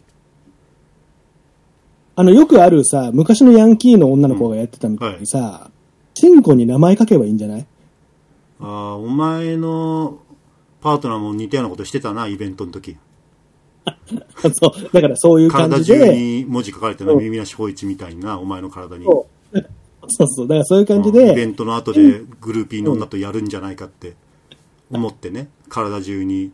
[2.19, 5.69] あの、よくあるさ、昔のヤンキーの女の子がやってたみたいにさ、
[6.15, 7.67] チンコに名前書けばいいんじゃない？
[8.59, 10.17] ああ、お前の
[10.81, 12.97] パートナーも似たようなことしてたな、イベントの時。
[14.59, 14.89] そう。
[14.91, 19.05] だからそういう感体中じで、に文字書かれてるの耳なし法一みたいな、お前の体に。
[19.05, 19.27] そ
[20.23, 20.47] うそう。
[20.47, 24.15] だからそういう感じイベで、ントの後でグルーピーの女とやるんじゃないかって
[24.89, 26.51] 思ってね、体中に、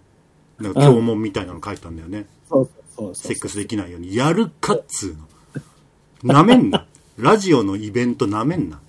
[0.59, 2.25] なんか肛門みたいなの書いたんだよね。
[2.49, 4.13] そうそうそうセックスできないように。
[4.13, 5.17] やるかっつうの。
[6.23, 6.85] なめんな。
[7.17, 8.79] ラジオのイベントなめんな。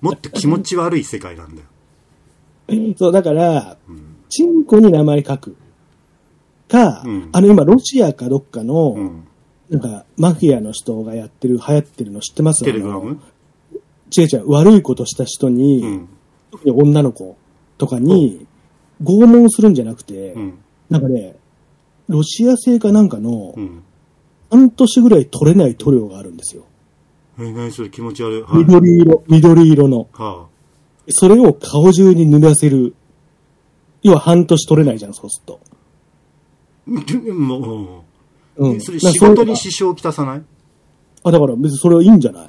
[0.00, 2.94] もっと気持ち悪い世界なんだよ。
[2.96, 3.76] そう、だから、
[4.28, 5.56] チンコに名前書く。
[6.68, 9.24] か、うんあの今、ロシアかどっかの、うん。
[9.68, 12.64] なんか、マフィアの人がやってる、流行ってるの知ってます？
[12.64, 13.20] テレグラム？
[14.16, 16.08] 違う違う、悪いことした人に、うん。
[16.52, 17.36] 特に女の子
[17.78, 18.46] とかに、
[19.02, 20.58] 拷問するんじゃなくて、うん。
[20.88, 21.36] なんかね、
[22.08, 23.82] ロシア製かなんかのう、ん。
[24.50, 26.65] 半年ぐらい取れない塗料があるんですよ。
[27.38, 28.42] え、何それ気持ち悪い。
[28.42, 28.64] はい。
[28.64, 30.08] 緑色、緑色の。
[30.12, 30.46] は
[31.08, 32.94] それを顔中に塗らせる。
[34.02, 35.60] 要は半年取れないじゃん、そうすると。
[36.88, 37.32] あ。
[37.32, 38.04] も
[38.56, 38.80] う、うん。
[38.80, 40.42] それ仕事に支障をきたさない？
[41.24, 42.48] あ、だから別にそれはいいんじゃない？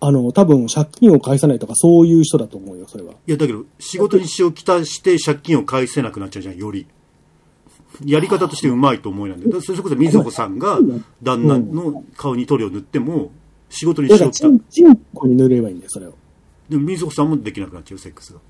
[0.00, 3.14] あの、多分借金を返さないとかそういう人だと思うよ、それは。
[3.26, 6.86] いや、だけど、仕事に支障をきたして借金を返せなくなっちゃうじゃん、より。
[8.04, 9.50] やり方としてうまいと思いなんだよ。
[9.50, 10.78] だからそれこそ、みずほさんが
[11.20, 13.32] 旦那の顔に塗料塗っても、
[13.70, 16.12] 仕事にだから、支障をきチン、コに塗ればいいんだよ、それを。
[16.12, 16.16] た。
[16.70, 18.40] でも、みずほさんもできなくなっちゃう、セックスが。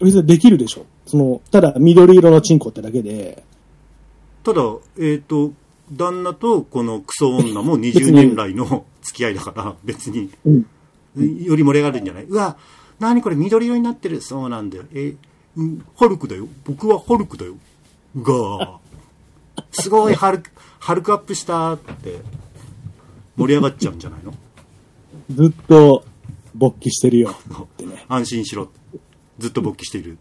[0.00, 0.86] 別にできるでしょ。
[1.06, 3.44] その、ただ緑色のチンコってだけで、
[4.42, 4.60] ただ、
[5.00, 5.52] えっ、と、
[5.90, 10.66] 旦那とこのクソ女も20年来の 付き合いだから、別に、うん。
[11.16, 12.24] より盛り上がるんじゃない？
[12.24, 12.56] うわ、
[12.98, 14.20] 何これ緑色になってる。
[14.20, 14.84] そうなんだよ。
[14.92, 15.14] え、
[15.56, 16.48] うん、ハルクだよ。
[16.64, 17.54] 僕はハルクだよ。
[18.16, 18.80] が、
[19.70, 20.50] すごいハルク、
[20.80, 22.20] ハルクアップしたって、
[23.36, 24.34] 盛り上がっちゃうんじゃないの？
[25.30, 26.04] ずっと
[26.54, 27.30] 勃起してるよ
[27.62, 28.04] ってね。
[28.08, 28.68] 安心しろ。
[29.38, 30.18] ずっと勃起している。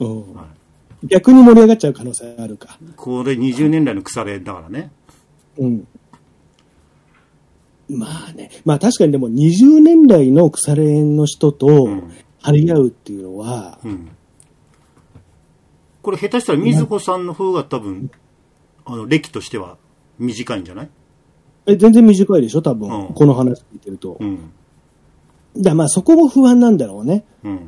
[0.00, 0.46] うんは
[1.04, 2.78] 逆に盛り上がっちゃう可能性あるか。
[2.96, 4.90] これ20年来の腐れだからね。
[5.56, 5.86] うん。
[7.88, 8.50] まあね。
[8.64, 12.10] まあ確かにでも20年来の腐れ縁の人とん
[12.40, 14.08] 張り合うっていうのは、うん。
[16.02, 18.10] これ下手したら水穂さんの方が多分、
[18.84, 19.78] あの、歴としては
[20.18, 20.88] 短いんじゃない？
[21.68, 24.16] え全然短いでしょ多分、うんこの話聞いてると。
[24.18, 24.50] うん。
[25.56, 27.24] だまあそこも不安なんだろうね。
[27.44, 27.60] うん。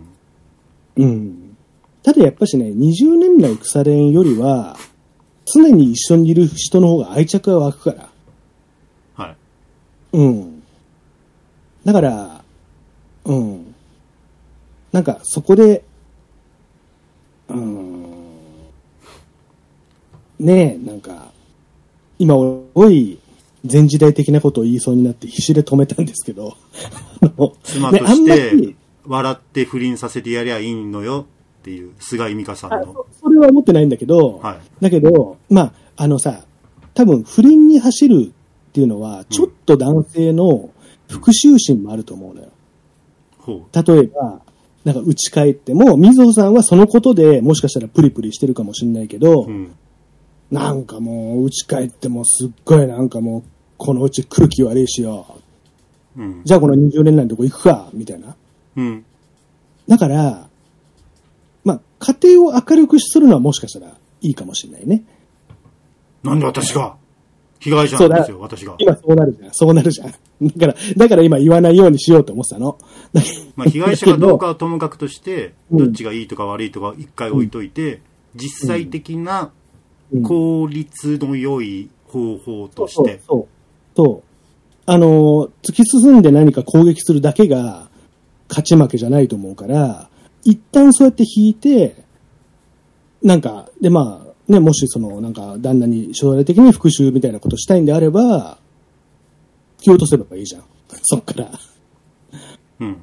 [0.97, 1.57] うん。
[2.03, 4.77] ただやっぱしね、20年来腐れ縁よりは、
[5.45, 8.09] 常に一緒にいる人の方が愛着が湧くから。
[9.17, 9.37] はい。
[10.17, 10.63] うん。
[11.85, 12.43] だから、
[13.25, 13.75] うん。
[14.93, 15.85] なんか、そこで、
[17.49, 18.03] うん。
[20.39, 21.31] ねえ、なんか、
[22.19, 23.19] 今、おい、
[23.69, 26.57] 前時代的なことを言いそうになって必死で止めたんですけど、
[27.23, 28.75] あの妻ねとして
[29.07, 31.27] 笑って不倫させてやりゃいいのよ
[31.61, 32.77] っていう菅井美香さんの。
[32.77, 34.59] あそそれは思ってないんだけど、はい。
[34.81, 36.45] だけど、まあ、あのさ、
[36.95, 38.33] 多分不倫に走る
[38.71, 40.71] っていうのは、ちょっと男性の
[41.09, 42.49] 復讐心もあると思うのよ。
[43.39, 44.41] ほ例えば、
[44.85, 49.47] なんか打ち返っても、みずほさんはそのことでもしかしたらプリプリしてるかもしれないけど、う。
[49.47, 49.73] うん。
[50.51, 53.43] なんかもう打ち返ってもすっごいなんかもう、
[53.77, 55.27] このうち空気悪いしよ。
[56.17, 56.43] うん。
[56.45, 58.35] じゃあこの20年来のとこ行くか、みたいな。
[58.77, 59.05] うん。
[59.89, 60.49] だから、
[61.65, 65.05] まあ、家庭を明るくするのはもしかしたらいいかもしれないね。
[66.23, 66.97] なんで私が？
[67.61, 68.75] 被害者なんですよ、私が。
[68.79, 69.51] 今そうなるじゃん。
[69.53, 70.11] そうなるじゃん。
[70.57, 72.79] だから、だから今言わないようにしようと思ってたの。
[73.55, 78.01] まあ、被害者かどうかはともかくとして、うんどっちがいいとか悪いとか一回置いといて、
[78.35, 79.51] 実際的なうん
[80.23, 83.49] 効率の良い方法として、そう。
[83.97, 84.31] そう。
[84.87, 87.89] あのー、突き進んで何か攻撃するだけが
[88.49, 90.11] 勝ち負けじゃないと思うから、
[90.45, 92.05] 一旦そうやって引いて、
[93.23, 98.59] なんか、でまあ、ね、もしその、なんか、旦那に将来的に復讐みたいなことしたいんであれば、
[99.79, 100.65] 引き落とせばいいじゃん。
[101.03, 101.51] そっから。
[102.81, 102.97] うん。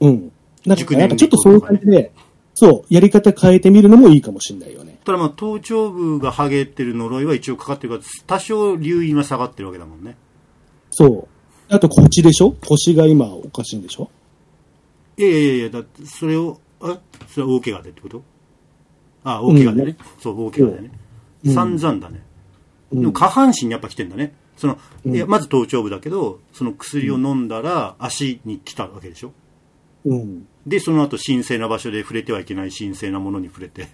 [0.00, 0.32] うん。
[0.66, 2.12] なんか、熟年なんかちょっとそういう感じで、
[2.54, 4.93] そう、やり方変えてみるのもいいかもしれないよね。
[5.04, 10.16] ただまあ、頭頂部がハゲってる呪いは一応かかってるから、多少留飲は下がってるわけだもんね。
[10.90, 11.28] そう。
[11.74, 12.52] あと腰でしょ？
[12.66, 14.10] 腰が今おかしいんでしょ？
[15.16, 18.22] いやいやいやいや、だってそれを、あそれは大怪我でってこと？
[19.24, 19.96] あ、大怪我でね。
[20.20, 20.90] そう、大怪我でね。
[21.44, 22.22] うん散々だね。
[22.90, 24.34] うんでも下半身にやっぱ来てんだね。
[24.56, 29.32] その、うんいや、まず頭頂部だけど、その薬を飲んだら足に来たわけでしょ？
[30.06, 30.46] うん。
[30.66, 33.88] で、その後神聖な場所で触れてはいけない神聖なものに触れて、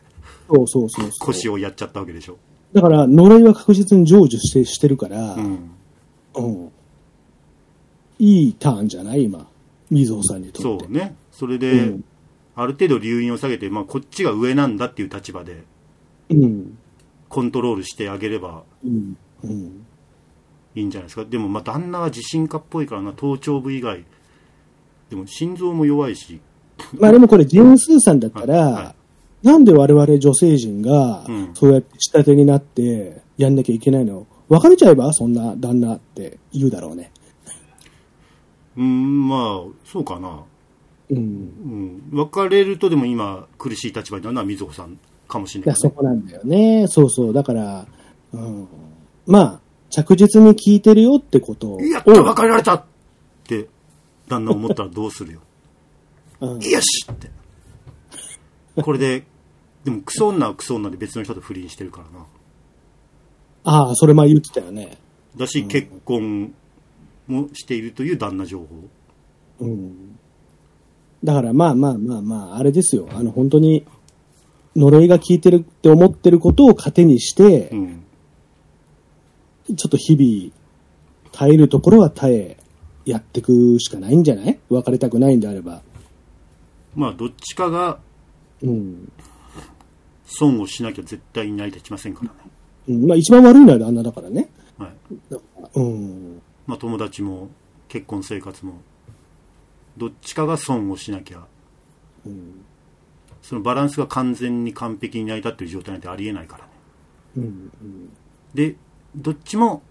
[0.53, 1.11] そうそうそうそう。
[1.21, 2.39] 腰をやっちゃったわけでしょ。
[2.73, 6.65] だから、呪いは確実に成就してしてるから、ううん。
[6.65, 6.73] ん。
[8.19, 9.47] いいターンじゃない今。
[9.91, 10.85] みずほさんにとって。
[10.85, 11.17] そうね。
[11.33, 12.05] それうで、ん。
[12.57, 15.65] ある程度留飲を下げて、まあ、こっちが上なんだっていう立場で、
[16.29, 16.79] うん。
[17.29, 19.17] コントロールしてあげればうん。
[19.45, 19.87] うん。
[20.75, 21.25] いいんじゃないですか。
[21.25, 24.05] でも、まあ、旦那は自信家っぽいからな、頭頂部以外、
[25.09, 26.41] でも心臓も弱いし、
[26.99, 28.95] まあでもこれ、ジェーンスーさんだったら、はいは
[29.42, 34.26] なんで我々女性陣がうん、そうやって下手になってやんなきゃいけないの？
[34.48, 37.11] 別れちゃえばそんな旦那って言うだろうね。
[38.76, 40.42] うん、まあ、そうかな。
[41.11, 41.16] うん。
[41.18, 42.03] うん。
[42.12, 44.98] 別れるとでも今、苦しい立場になるのは水穂さん
[45.29, 46.87] かもしれいや、ない、そこなんだよね。
[46.88, 47.33] そうそう。
[47.33, 47.87] だから、
[48.33, 48.68] うん。
[49.26, 51.81] まあ、着実に聞いてるよってことを。
[51.81, 52.85] やった別れられたっ
[53.44, 53.68] て、
[54.29, 55.40] 旦那思ったらどうするよ。
[56.40, 57.31] うんよしって。
[58.81, 59.24] これで、
[59.85, 62.27] でもクソ女はクソ女で別の人と不倫してるからな。
[63.64, 64.99] ああ、それ前言ってたよね。
[65.37, 66.53] だし、結婚
[67.27, 68.66] もしているという旦那情報。
[69.61, 70.19] うん。
[71.23, 73.09] だからまあまあまあまあ、あれですよ。
[73.12, 73.85] あの、本当に、
[74.77, 78.05] 呪いが効いてるって思ってることを糧にしてう、ん。
[79.77, 80.53] ちょっと日々、
[81.33, 82.57] 耐えるところは耐え、
[83.07, 84.59] やっていくしかないんじゃない？
[84.69, 85.83] 別れたくないんであれば。
[86.95, 87.99] まあ、どっちかが
[88.62, 89.12] うん。
[90.31, 92.51] 損をしなきゃ絶対に成り立ちませんからね。
[92.88, 94.49] うん、まあ一番悪いのは旦那だからね。
[94.79, 94.90] はい。
[95.75, 96.43] うん。
[96.66, 97.51] まあ、友達も
[97.88, 98.81] 結婚生活も、
[99.97, 101.47] どっちかが損をしなきゃ、
[102.25, 102.64] うん。
[103.43, 106.71] そのバランスが完全に完璧に成り立っている状態なんてありえないからね。
[107.37, 107.71] うん。
[108.55, 108.77] で、
[109.16, 109.83] どっちも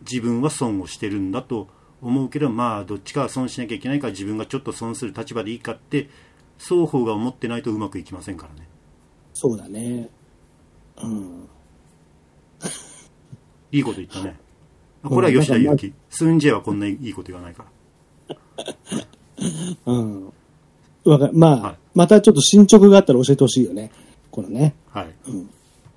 [0.00, 1.68] 自分は損をしてるんだと
[2.02, 6.08] 思うけど、まあ、どっちかは損しなきゃいけないから自分がちょっと損する立場でいいかって、
[6.58, 8.68] 双方が思ってないとうまくいきませんからね。
[9.40, 10.10] そうだね。
[11.02, 11.48] うん。
[13.72, 14.36] いいこと言ったね。
[15.02, 15.94] これは吉田祐希。
[16.10, 17.64] スンジェはこんないいこと言わないか
[18.58, 18.74] ら。
[19.86, 20.32] うん。
[21.06, 23.90] わかまあ、はいまたちょっと進捗があったら教えてほしいよね。
[24.30, 24.74] このね。
[24.90, 25.14] はい。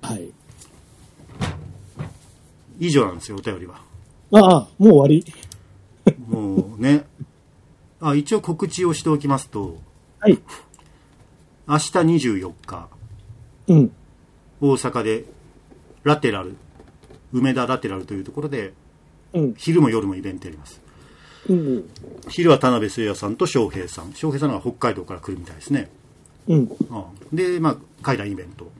[0.00, 0.32] はい。
[2.80, 3.82] 以上なんですよ、お便りは。
[4.32, 5.24] ああ、もう終わり。
[6.26, 7.04] もうね。
[8.00, 9.76] あ、一応告知をしておきますと、
[10.18, 10.38] はい。
[11.68, 12.88] 明日24日、
[13.68, 13.92] うん。
[14.60, 15.24] 大阪で
[16.02, 16.56] ラテラル、
[17.32, 18.72] 梅田ラテラルというところで、
[19.32, 19.54] うん。
[19.56, 20.80] 昼も夜もイベントやります。
[21.48, 21.90] うん。
[22.28, 24.12] 昼は田辺誠也さんと翔平さん。
[24.14, 25.90] 翔平さんは北海道から来るみたいですね。
[26.48, 26.58] うん。
[26.58, 26.68] うん
[27.32, 28.70] で、まあ、会談イベント。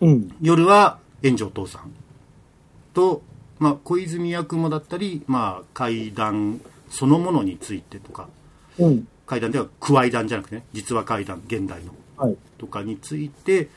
[0.00, 0.34] うん。
[0.40, 1.92] 夜は炎上父さん
[2.94, 3.22] と、
[3.58, 6.60] まあ、小泉役もだったり、まあ、会談
[6.90, 8.28] そのものについてとか、
[8.78, 9.08] うん。
[9.26, 12.36] 会談ではクイ談じゃなくてね、実話会談、現代のはい。
[12.58, 13.68] とかについて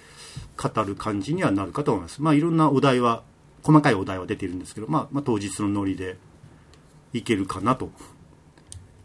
[0.70, 2.22] 語る感じにはなるかと思います。
[2.22, 3.24] まあ、いろんなお題は、
[3.64, 6.18] 細かいお題は出てるんですけど、まあ、まあ、当日のノリで
[7.14, 7.90] いけるかなと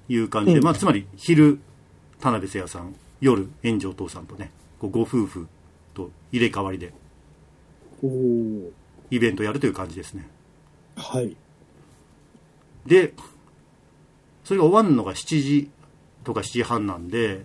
[0.09, 1.61] いう感じで、うんまあ、つまり、昼、
[2.21, 5.49] 田辺誠也さん、夜、炎上父さんとね、ご夫婦
[5.95, 6.92] と入れ替わりで
[9.11, 10.29] イベントやるという感じですね。
[10.97, 11.37] はい。
[12.87, 13.14] で、
[14.45, 15.71] それが終わるのが7時
[16.25, 17.45] とか7時半なんで、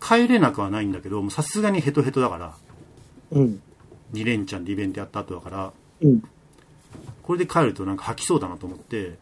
[0.00, 2.56] 帰れなくはないんだけど、さすがにヘトヘトだから、
[3.34, 3.60] うん。
[4.12, 6.22] 2連チャンでイベントやった後だから、うん。
[7.22, 9.18] これで帰るとなんか吐きそうだなと思って、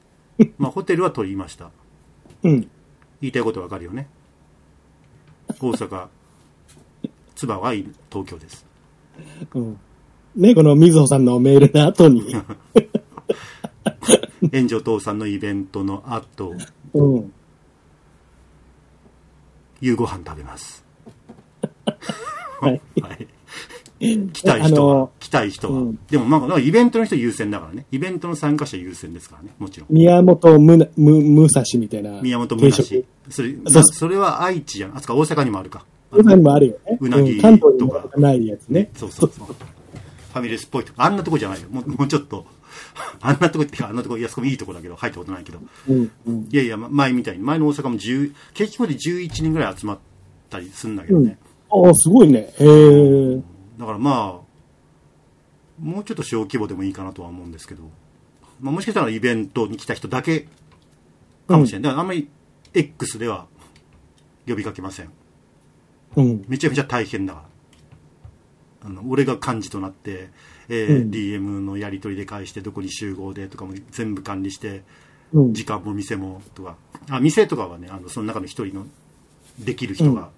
[0.58, 1.70] まあホテルは取りました。
[2.44, 2.60] うん。
[3.20, 4.08] 言いたいことわかるよね。
[5.60, 6.06] 大阪、
[7.34, 8.64] 千葉は東京です。
[9.54, 9.78] うん。
[10.36, 12.34] ね、このみずほさんのメールの後に。
[14.52, 16.54] 炎上父さんのイベントの後、
[16.94, 17.32] うん。
[19.80, 20.84] 夕ご飯食べます。
[22.60, 22.80] はい。
[23.00, 23.27] はい。
[24.00, 25.10] 来たい人は？
[25.18, 25.80] 来たい人は？
[25.80, 27.86] うんでもまあ、なんかイベントの人優先だからね。
[27.90, 29.50] イベントの参加者優先ですからね。
[29.58, 29.94] もちろん。
[29.94, 32.20] 宮本むな、む、武蔵みたいな。
[32.22, 32.72] 宮本武蔵。
[33.30, 34.96] それ、そうそれは愛知じゃん。
[34.96, 35.84] あそこ大阪にもあるか。
[36.12, 36.98] 大阪にもあるよね。
[37.00, 38.90] うなぎん関東にもとかないやつね。
[38.94, 39.46] そうそうそう。
[39.46, 41.02] ファミレスっぽいとこ。
[41.02, 41.68] あんなとこじゃないよ。
[41.70, 42.46] もうもうちょっと。
[43.20, 45.58] あんなとこってか、あんなとこ、いや、そこもいいとこだけど、入ったことないけど。
[45.88, 46.10] うん。
[46.26, 46.48] うん。
[46.50, 49.98] いやいや、ま前みたいに、前の大阪も10、結局で11人ぐらい集まっ
[50.50, 51.38] たりするんだけどね。
[51.70, 52.52] ああ、すごいね。
[52.58, 53.40] へえ。
[53.78, 57.84] だからまあ、もうちょっと小規模でもいいかなとは思うんですけど、
[58.60, 60.48] まあ、もしかしたらイベントに来た人だけ
[61.46, 61.82] かもしれない。
[61.84, 62.28] だからあんまり
[62.74, 63.46] X では
[64.46, 65.10] 呼びかけません。
[66.16, 66.44] うん。
[66.48, 67.42] めちゃめちゃ大変だか
[68.82, 68.88] ら。
[68.88, 70.30] あの、俺が幹事となって、
[70.68, 74.82] えーうん DM のやり取りで返して、どこに集合でとかも全部管理して、
[75.32, 75.54] うん。
[75.54, 76.76] 時間も店もとか、
[77.08, 78.86] あ、店とかはね、あの、その中の一人の
[79.58, 80.28] できる人が、うん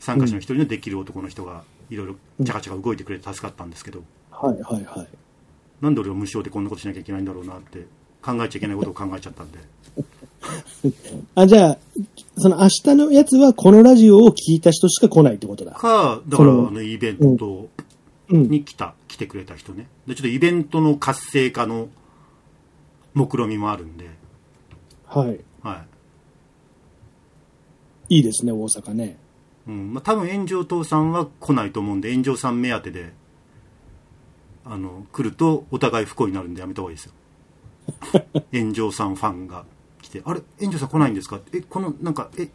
[0.00, 2.14] 参加者の一人のできる男の人が、いろいろ
[2.44, 5.08] チャカチャカ動いてくれて助かったんですけど、はいはいはい。
[5.80, 7.86] なんで俺は無償でこんなことしなきゃいけないんだろうなって
[8.22, 9.58] 考えちゃいけないことを考えちゃったんで。
[11.34, 11.78] あ、じゃあ、
[12.36, 15.72] その明日のやつはこのラジオを聞いた人しか来ないってことだ。
[15.72, 17.68] か、だからあそののイベント
[18.30, 18.48] うん。
[18.48, 19.88] に来た、来てくれた人ね。
[20.06, 21.88] で、ちょっとイベントの活性化の
[23.14, 24.10] 目論みもあるんで、
[25.06, 25.40] はい。
[25.62, 25.84] は
[28.08, 28.16] い。
[28.16, 29.16] いいですね、大阪ね。
[29.68, 29.92] うん。
[29.94, 33.12] まあ、多分炎上党さんは来ないと思うんで、炎上さん目当てで、
[34.64, 37.12] あの、来るとお互い不幸になるんでやめた方がいいですよ。
[38.52, 39.64] 炎上さんファンが
[40.02, 40.42] 来て、あれ？
[40.60, 41.40] 炎上さん来ないんですか？
[41.52, 42.48] え、この、なんか、え、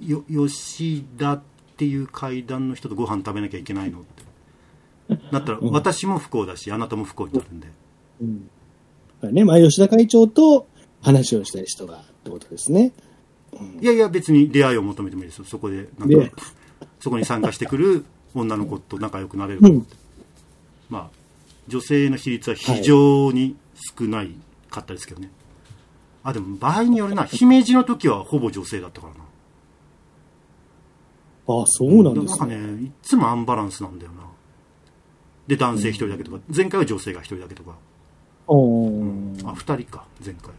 [0.00, 1.42] よ、吉田っ
[1.76, 4.00] ていう階段の人とご飯食べなきゃいけないの？
[4.00, 4.22] って。
[5.30, 7.68] なったら、私も不幸だし、あなたも不幸になるんで。
[8.20, 8.38] うん。
[8.38, 8.44] だ
[9.22, 10.66] からね、まあ、吉田会長と
[11.02, 12.92] 話をしたい人がってことですね。
[13.80, 15.44] いやいや、別に出会いを求めてもいいですよ。
[15.44, 16.32] そこで、なんかね、
[17.00, 19.96] そこに参加してくる女の子と仲良くなれるかもって。
[20.88, 21.16] まあ、
[21.68, 23.56] 女性の比率は非常に
[23.98, 24.34] 少ない
[24.70, 25.30] かったですけどね。
[26.24, 27.24] あ、でも場合によるな。
[27.24, 29.20] 姫路の時はほぼ女性だったからな。
[31.48, 32.56] ああ、そうなんですかね。
[32.56, 34.22] ね、いつもアンバランスなんだよな。
[35.46, 37.76] で、男性一人だけとか、前回は女性が一人だけとか。
[38.46, 40.54] おーあ、二人か、前回は。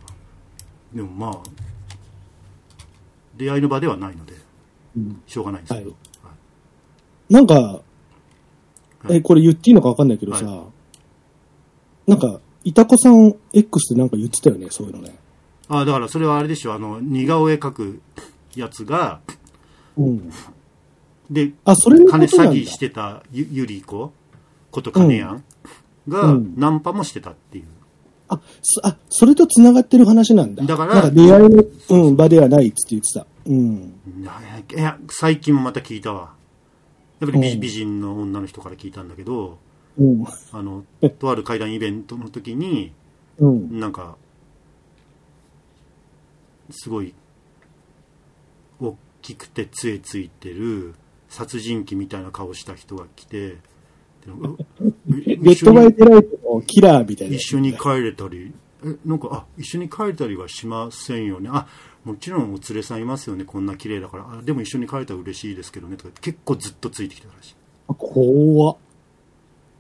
[0.93, 1.41] でもまあ、
[3.35, 4.33] 出会いの場ではないので、
[4.97, 5.89] うんしょうがないんですけど。
[5.89, 6.33] ははい
[7.29, 7.81] なんか、は
[9.09, 10.65] いえ、これ言っていいのかわかんないけどさ、は
[12.05, 15.15] なんか、いたこさん X でなんか言ってたよね、そういうのね。
[15.67, 18.01] あだからそれはあれでしょ、あの、似顔絵描く
[18.55, 19.21] やつが、
[19.97, 20.31] うん。
[21.29, 22.25] で、あ、それ金。
[22.25, 24.13] 詐欺してたゆゆり子
[24.71, 25.43] こと金やん
[26.07, 27.65] が、うんナンパもしてたっていう。
[28.29, 30.63] あ、そあ、それと繋がってる話なんだ。
[30.63, 33.25] だからなんか出会いの、うん、場ではないっつって言ってた。
[33.45, 33.93] うん。
[34.21, 36.33] いや、最近もまた聞いたわ。
[37.19, 39.57] やっぱり美人の女の人から聞いたんだけど、
[39.97, 40.25] うん。
[40.51, 40.83] あの、
[41.19, 42.93] とある会談イベントの時に、
[43.37, 43.79] うん。
[43.79, 44.15] なんか、
[46.71, 47.13] すごい、
[48.79, 50.95] 大きくて杖ついてる、
[51.29, 53.57] 殺人鬼みたいな顔した人が来て、
[55.21, 57.35] でレッドバイデライトのキラーみたいな。
[57.35, 58.53] 一緒に帰れたり、
[58.85, 61.49] え、なんか、あ、一緒に帰れたりはしませんよね。
[61.51, 61.67] あ、
[62.03, 64.25] もちろんお連れさんいますよね、こんな綺麗だから。
[64.39, 67.55] あ、でも一緒に帰れたら嬉しいですけどね、とか、結構ずっとついてきたらしい。
[67.87, 68.77] あ怖っ。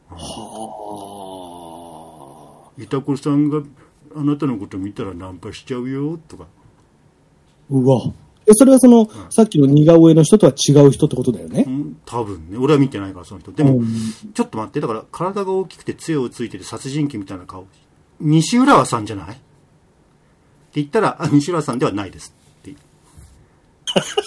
[0.09, 0.17] は
[2.77, 2.81] あ。
[2.81, 3.61] いたこさんが
[4.15, 6.47] あなたのこと見たらナンパしちゃうよ、とか。
[7.69, 8.13] うわ。
[8.45, 11.69] え、それはその、さっきの似顔絵の人とは違う人ってことだよねう。
[11.69, 12.57] ん、多分ね。
[12.57, 13.51] 俺は見てないから、その人。
[13.51, 13.87] でも、うん
[14.33, 17.65] ちょっと待って、だから体が大きくて杖をついてる殺人鬼みたいな顔。
[18.19, 19.25] 西浦和さんじゃない？
[19.31, 19.39] って
[20.75, 22.73] 言ったら、あ、西浦和さんではないですって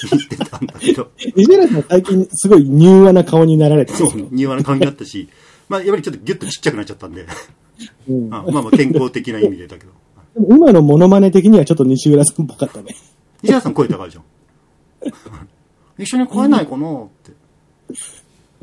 [0.09, 1.11] 言ってたんだけど。
[1.35, 5.29] 西原さん最近すごい柔和な顔になられてそう柔和な感じだったし、
[5.69, 7.27] まあ、やっぱりちょっとギュッとちっちゃくなっちゃったんで、
[8.09, 9.93] うんあまあまあ健康的な意味でだけど。
[10.35, 12.95] でも今のモノマネ的にはちょっと西浦さんっぽかったね。
[13.43, 14.25] 西原さん声高いじゃん。
[15.99, 17.09] 一緒に来れないかなっ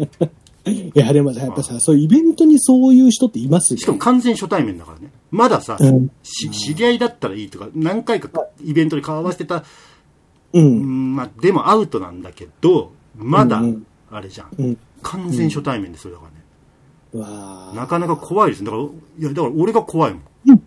[0.06, 0.30] て。
[0.66, 5.12] いや、でもさ、やっぱさ、そういうイベントにそういう人っていますよしかも完全初対面だからね。
[5.30, 8.30] まださ、うんし知り合いだったらいいとか、何回か
[8.64, 9.64] イベントで顔合わせてた、う。
[10.54, 14.48] うんんまあ、でもアウトなんだけど、まだうんうん、あれじゃん。
[14.58, 14.78] うん。
[15.02, 16.44] 完全初対面ですよ、だからね。
[17.14, 18.64] うわあなかなか怖いです。
[18.64, 18.88] だから、い
[19.20, 20.62] や、だから俺が怖いもん。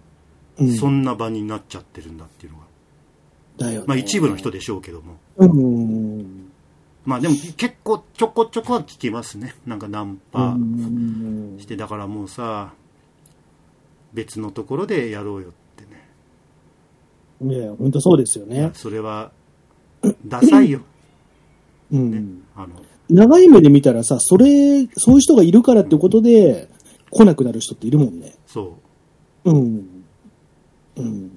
[0.59, 0.77] うん。
[0.77, 2.66] そんな場になっちゃってるんだっていうのが。
[3.57, 3.87] だよね。
[3.87, 5.17] まあ一部の人でしょうけども。
[5.37, 6.51] うん。
[7.05, 9.55] まあでも結構ちょこちょこは聞きますね。
[9.67, 12.73] なんかナンパうんして、だからもうさ、
[14.13, 15.85] 別のところでやろうよって
[17.49, 17.55] ね。
[17.55, 18.71] いや、本当そうですよね。
[18.75, 19.31] それは、
[20.27, 20.81] ダサいよ。
[21.93, 22.43] うん。
[22.57, 22.69] あの、
[23.09, 26.69] 長い目で見たらさ、それ、そういう人がいるからってことで、
[27.11, 28.35] 来なくなる人っているもんね。
[28.47, 28.79] そ
[29.45, 29.51] う。
[29.51, 30.05] うん。
[30.97, 31.36] うん。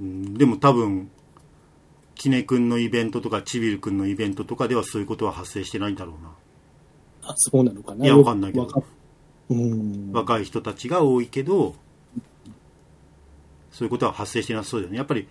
[0.00, 1.10] うんでも多分、
[2.14, 6.30] キネ君のイベントとか、チビル君のイベントとかではそういうことは発生してないんだろうな。
[7.30, 8.04] あ、そうなのかな？
[8.04, 8.84] いやわかんないけど。
[10.12, 11.74] 若い人たちが多いけど、
[13.70, 14.98] そういうことは発生してなさそうだよね。
[14.98, 15.28] やっぱり、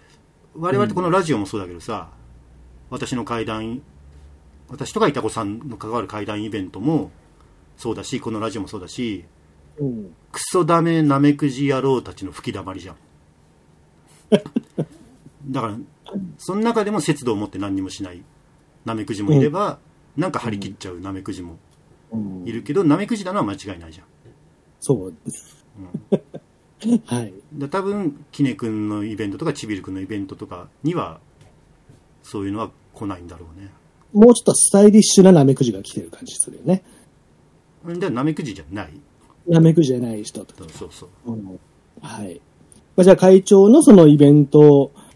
[0.55, 2.09] 我々ってこのラジオもそうだけどさ、
[2.89, 3.81] 私の会談、
[4.67, 7.11] 私とかいたこさんの関わる会談イベントも
[7.77, 9.25] そうだし、このラジオもそうだし、
[9.79, 10.15] うん。
[10.31, 12.95] クソダメナメクジ野郎たちの吹き溜まりじゃん。
[15.49, 15.77] だから、
[16.37, 18.23] その中でも節度を持って何にもしない
[18.85, 19.79] ナメクジもいれば、
[20.15, 21.57] なんか張り切っちゃうナメクジも
[22.11, 24.05] うんいるけど、ナメクジなのは間違いないじゃん。
[24.79, 25.13] そう。
[27.05, 27.33] はい。
[27.51, 31.19] で多分キネ君のイベントとかチビル君のイベントとかには
[32.23, 33.69] そういうのは来ないんだろうね
[34.13, 36.83] もうちょっとスタイリッシュなナメクジが来てる感じするよね。
[37.85, 38.89] でナメクジじゃない
[39.47, 40.69] ナメクジじゃない人とか。
[40.71, 41.59] そうそううん
[42.01, 42.41] はい。
[42.95, 45.08] まあ、じゃあ会長のそのイベントうん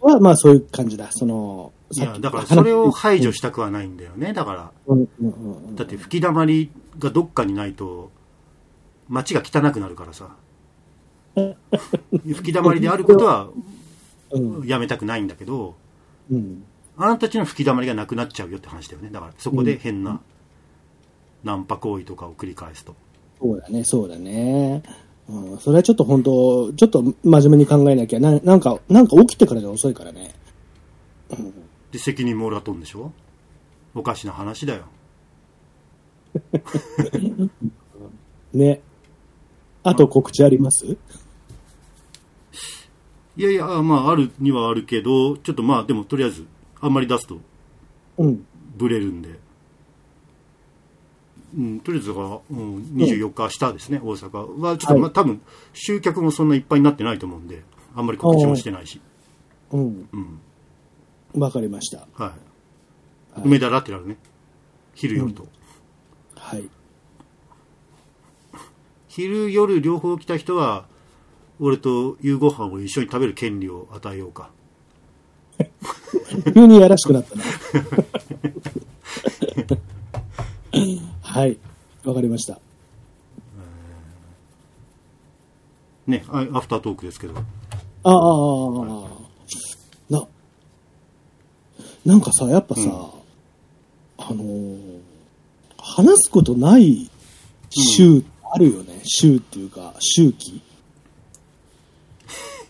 [0.00, 1.08] は、まあそういう感じだ。
[1.10, 8.10] その、いやだからそれを排除したくはないんだよねだからうんうんうんうんだって吹き溜まりがどっかにないと
[9.08, 10.34] 街が汚くなるからさ
[12.10, 13.48] 吹き溜まりであることは
[14.30, 15.76] うんやめたくないんだけど
[16.30, 16.64] うん。
[16.96, 19.10] あなたたちの吹き溜まりがなくなっちゃうよって話だよね。
[19.10, 20.20] だからそこで変な
[21.42, 22.94] ナンパ行為とかを繰り返すと。
[23.40, 24.82] そうだね、そうだね。
[25.28, 27.14] うん、それはちょっと本当、ちょっと真
[27.48, 30.34] 面目に考えなきゃ、ななんか、なんか起きてからじゃ遅いからね。
[31.90, 33.10] で、責任も俺が取るんでしょ？
[33.94, 34.82] おかしな話だよ。
[38.52, 38.82] ね。
[39.82, 40.84] あと告知あります？
[43.36, 46.46] いやいや、まあ、あるにはあるけど、ちょっとまあ、でもとりあえず、
[46.80, 47.38] あんまり出すと
[48.18, 48.46] うん。
[48.76, 49.40] ブレるんで。
[51.56, 55.40] うん、とりあえずだから、うん、24日、明日ですね、大阪は、ちょっと、まあ、はい多分、
[55.72, 57.62] 集客もそんないっぱいになってないと思うんで、
[57.94, 59.00] あんまり告知もしてないし。
[59.70, 60.08] うん。
[60.12, 61.40] うん。
[61.40, 62.06] わかりました。
[62.14, 62.34] は
[63.36, 63.40] い。
[63.44, 64.16] 梅田ラテラルね。
[64.94, 65.46] 昼夜と。
[66.36, 66.68] はい。
[69.08, 70.86] 昼夜両方来た人は、
[71.60, 74.50] 俺と夕ご飯を一緒に食べる権利を与えようか。
[76.52, 77.44] 急にやらしくなったな。
[81.34, 81.58] はい。
[82.04, 82.60] わかりました。
[86.06, 87.34] ね、あアフタートークですけど。
[87.34, 87.40] あ
[88.04, 88.12] あ、
[90.10, 90.26] な、
[92.04, 92.82] なんかさ、やっぱさ、
[94.18, 95.00] あのー
[95.78, 97.10] 話すことない
[97.70, 98.22] 週
[98.52, 99.00] あるよね。
[99.02, 100.62] 週っていうか、周期。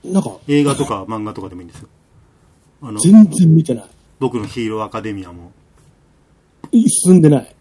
[0.02, 1.88] なんか、映画とか漫画とかでもいいんですよ。
[2.80, 3.84] あの、全然見てない。
[4.20, 5.52] 僕のヒーローアカデミアも。
[6.72, 7.54] い進んでない。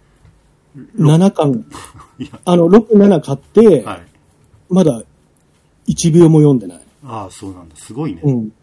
[0.97, 1.65] 7巻、
[2.45, 4.01] あの、6、7買って、はい。
[4.69, 5.03] まだ
[5.87, 6.81] 1秒も読んでない。
[7.05, 7.75] ああ、そうなんだ。
[7.75, 8.21] すごいね。
[8.23, 8.53] うん。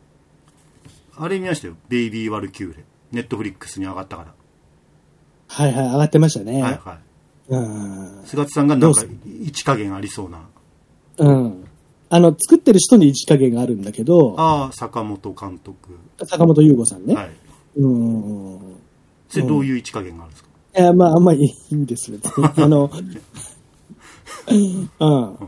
[1.16, 1.74] あれ見ましたよ。
[1.88, 2.84] ベイビー・ワルキューレ。
[3.12, 4.34] ネットフリックスに上がったから。
[5.48, 6.62] はいはい、上がってましたね。
[6.62, 6.98] はいはい。
[7.50, 8.22] うん。
[8.24, 10.40] 菅田さんがなんかどうす位置加減ありそうな。
[11.18, 11.64] うん。
[12.08, 15.98] あの、作ってる人に位置加減があるんだけど、ああ、坂本監督。
[16.24, 17.14] 坂本優吾さんね。
[17.14, 17.30] はい。
[17.76, 18.76] うん。
[19.28, 20.48] それどういう位置加減があるんですか、
[20.78, 22.18] いや、まあ、あんまりいいんですよ。
[22.56, 22.90] あの、
[24.48, 24.90] うん。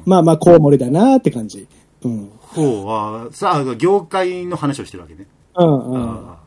[0.05, 1.67] まあまあ、コウモリだなって感じ。
[2.03, 2.31] うん。
[2.41, 5.27] ほう、ああ、さあ、業界の話をしてるわけね。
[5.57, 6.03] うんうん。
[6.31, 6.39] あ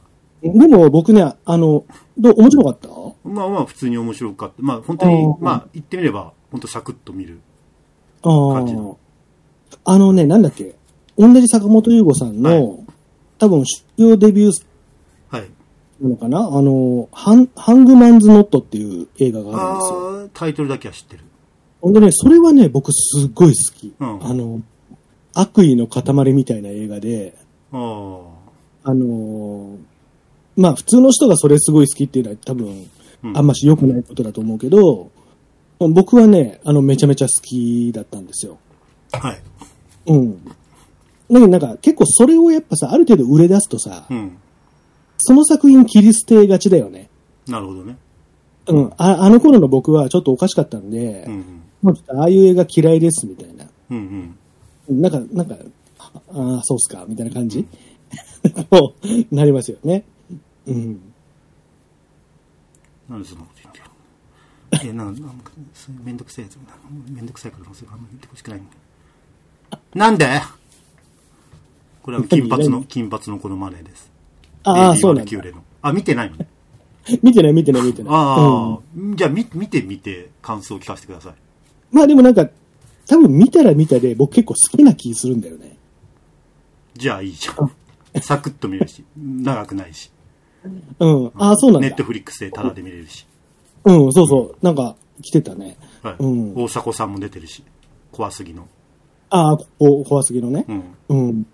[0.43, 1.86] でも僕ね、あの、
[2.17, 2.89] どう、面白かった？
[2.89, 2.91] あ
[3.23, 4.53] まあまあ、普通に面白かった。
[4.59, 7.39] まあ、本当にうん、まあ、言ってみれば、本当サクッと見る。
[8.21, 8.97] あ感じの
[9.86, 9.93] あ。
[9.93, 10.76] あのね、なんだっけ？
[11.17, 12.80] 同じ坂本優吾さんの、はい
[13.38, 14.55] 多分、主要デビューはい。
[16.02, 16.39] なのかな？
[16.39, 20.22] あの、ハン、ハングマンズノットっていう映画があるんですよ。
[20.22, 21.24] ああ、タイトルだけは知ってる。
[21.82, 23.93] ほんでね、それはね、僕すっごい好き。
[24.00, 24.62] うんあの、
[25.34, 27.38] 悪意の塊みたいな映画で、
[27.72, 29.78] あのー
[30.58, 32.68] まあ普通の人がそれすごい好きっていうのは多分、
[33.24, 35.12] うんあんまし良くないことだと思うけど、
[35.80, 38.58] 僕はね、あの、めちゃめちゃ好きだったんですよ。
[39.12, 39.41] はい。
[40.08, 40.46] うん。
[40.46, 40.52] だ
[41.30, 44.38] けどなんか結構それをやっぱさ、ある程度売れ出すとさ、うん。
[45.18, 47.09] その作品切り捨てがちだよね。
[47.47, 47.97] なるほどね。
[48.68, 48.93] うん。
[48.97, 51.61] ああの頃の僕はちょっとおかしかったんで、うんうん。
[51.82, 53.66] もうちょっとああいう映画嫌いですみたいな。
[53.91, 54.36] うん
[54.89, 55.01] うん。
[55.01, 55.55] なんか、なんか、
[56.30, 57.66] ああ、そうっすか、みたいな感じ
[58.72, 58.93] も
[59.32, 60.03] う、なりますよね。
[60.68, 60.99] うん。
[63.09, 64.91] なんでそんなこと言うんだよ。
[64.91, 66.57] え、なんなんか、そういうめんどくさいやつ、
[67.09, 68.68] めんどくさいから、そういうあんま言ってほしくないん。
[69.93, 70.41] なんで？
[72.03, 74.11] これは金髪の、金髪の子のマネです。
[74.66, 75.32] ああ、そうなんだ。
[75.82, 76.38] あ、見てないの？
[76.38, 76.47] ね。
[77.22, 78.13] 見てない、見てない、見てない。
[78.13, 78.80] ああ、
[79.16, 81.34] じゃあ、み、見てみて、感想を聞かせてください。
[81.91, 82.49] まあでもなんか、
[83.07, 85.78] 多分見たら見たで、僕結構好きな気するんだよね。
[86.97, 88.22] じゃあいいじゃん。
[88.22, 90.09] サクッと見れるし、長くないし。
[90.99, 91.32] うん。
[91.36, 92.03] ああ、そうなんだネット。
[92.03, 93.26] フリックスでタダで見れるし。
[93.84, 94.66] うん、そうそう。
[94.66, 95.78] なんか、来てたね。
[96.01, 96.16] はい。
[96.20, 97.63] うん大迫さんも出てるし。
[98.11, 98.68] 怖すぎの。
[99.30, 100.74] ああ、怖すぎのねう。
[100.74, 100.84] ん。
[101.09, 101.45] うん。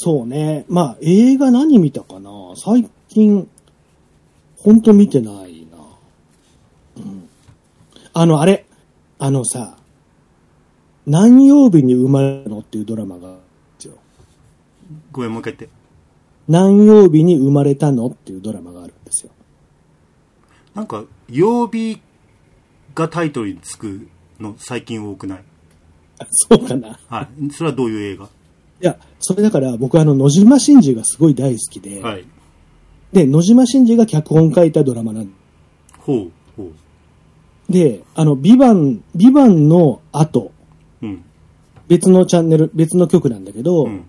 [0.00, 0.64] そうね。
[0.68, 2.30] まあ、映画何見たかな？
[2.54, 3.48] 最近、
[4.56, 5.78] ほんと見てないな。
[6.98, 7.28] うん。
[8.12, 8.64] あの、あれ。
[9.18, 9.76] あのさ、
[11.04, 13.38] 何曜日に生まれたのっていうドラマが。
[15.10, 15.76] ごめん、もう一回言って。
[16.46, 19.32] 何曜日に生まれたのっていうドラマがあるんですよ。
[20.74, 22.00] なんか、曜日
[22.94, 24.06] がタイトルにつく
[24.38, 25.44] の最近多くない？
[26.20, 27.00] あそうかな。
[27.08, 27.50] はい。
[27.50, 28.28] それはどういう映画？
[28.80, 32.24] いや、それだから僕あの、野島真司がすごい大好きで、はい。
[33.12, 35.32] で、野島真司が脚本書いたドラマなん
[36.00, 36.70] ほう、ほ
[37.68, 40.52] で、あの、ビバン、ビバンの後、
[41.02, 41.06] う。
[41.06, 41.24] うん。
[41.88, 44.04] 別のチャンネル、別の曲なんだけど、うん。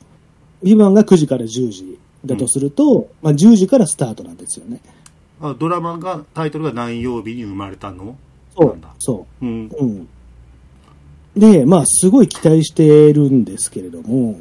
[0.64, 4.82] ビバンが9時から10時だとすると、まあ10時からスタートなんですよね。
[5.42, 8.18] あ、ドラマが、タイトルが何曜日に生まれたの？
[8.58, 8.90] そうなんだ。
[9.00, 9.70] そうん。
[9.70, 9.76] う。
[9.78, 10.08] うん。
[11.38, 14.38] で、まあ、すごい期待してるんですけれども、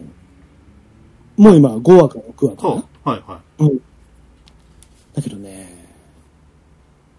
[1.39, 2.69] もう今5話か6話か。
[2.69, 3.79] はいはうん。
[5.15, 5.87] だけどね、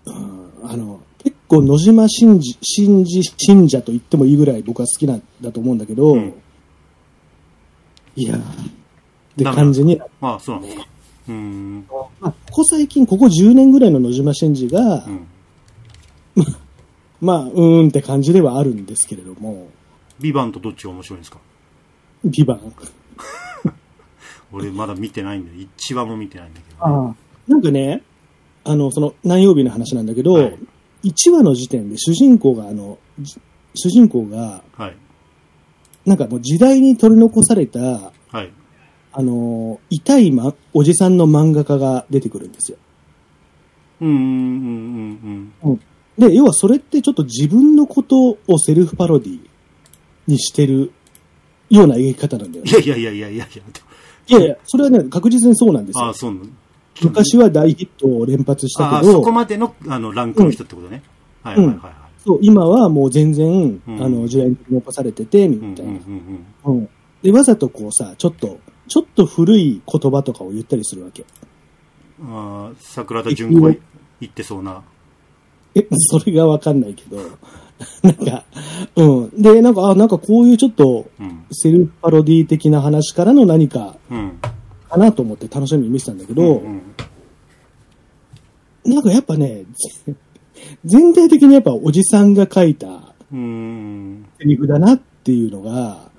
[0.06, 6.34] うん、あの、結構野島真司、信じ、信者と言ってもいいぐらい僕は好きなんだと思うんだけど、うん
[8.16, 8.44] いやーっ
[9.38, 10.88] て感じに、ああ、そうなんですか。
[11.30, 11.86] うーん。
[12.20, 15.28] まあ、ここ最近、ここ10年ぐらいの野島真司が、うん。
[17.22, 19.68] まあ、うーんって感じではあるんですけれども、
[20.20, 21.38] ビバンとどっちが面白いんですか？
[22.26, 22.74] ビバン。
[24.52, 25.58] 俺まだ見てないんだよ。
[25.60, 26.86] 一話も見てないんだけど。
[26.86, 27.16] ああ
[27.48, 28.04] なんかね、
[28.64, 30.58] あの、その、何曜日の話なんだけど、はい
[31.04, 33.40] 1話の時点で主人公が、あの、じ
[33.74, 34.96] 主人公が、はい。
[36.06, 38.12] なんかもう時代に取り残された、は
[38.44, 38.52] い。
[39.12, 42.78] あの、痛い、ま、おじさんの漫画家が出てくるんですよ。
[44.02, 44.16] うんうん
[45.64, 45.80] うんうん
[46.18, 49.40] で、要はそれってちょっと自分のことをセルフパロディ
[50.28, 50.92] にしてる
[51.70, 52.72] ような描き方なんだようん。
[52.72, 52.84] ね。
[52.86, 53.64] いやいやいやいやいやいや。
[54.30, 56.14] いやいや、それはね、確実にそうなんですよああ、。
[56.14, 56.46] そうなの。
[57.02, 61.02] 昔は大ヒットを連発したああ、けど、そこまでのあのランクの人ってことね。
[61.44, 61.94] はいはいはいはい。
[62.26, 65.92] そう今はもう全然、うんあの、時代に残されてて、みたいな。
[65.92, 66.80] うんうんうんうん。
[66.80, 66.90] うん。
[67.22, 71.26] で、わざとこうさ、ちょっと、ちょっと古い言葉とかを言ったりするわけ。
[72.22, 73.74] ああ、桜田淳子が
[74.20, 74.82] 言ってそうな。
[75.76, 77.18] え、それがわかんないけど、
[78.04, 78.44] なんか、
[78.96, 79.42] うん。
[79.42, 81.46] で、なんか、あ、なんかこういうちょっと、うん。
[81.52, 84.34] セルフパロディ的な話からの何かうん。
[84.90, 86.82] かなと思って楽しみに見てたんだけど、うんうん
[88.86, 89.66] なんかやっぱね、
[90.06, 90.16] ぜ
[90.84, 93.14] 全体的にやっぱおじさんが書いた。
[93.30, 96.10] セリフだなっていうのが、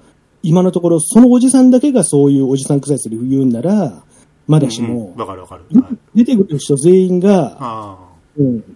[0.43, 4.05] 今のところそのおじさんだけがそういうおじさん臭いセリフ言うんなら、
[4.47, 5.81] まだしもうん、わかるわかる。
[5.81, 7.99] はい出てくる人全員が、あ
[8.39, 8.70] うん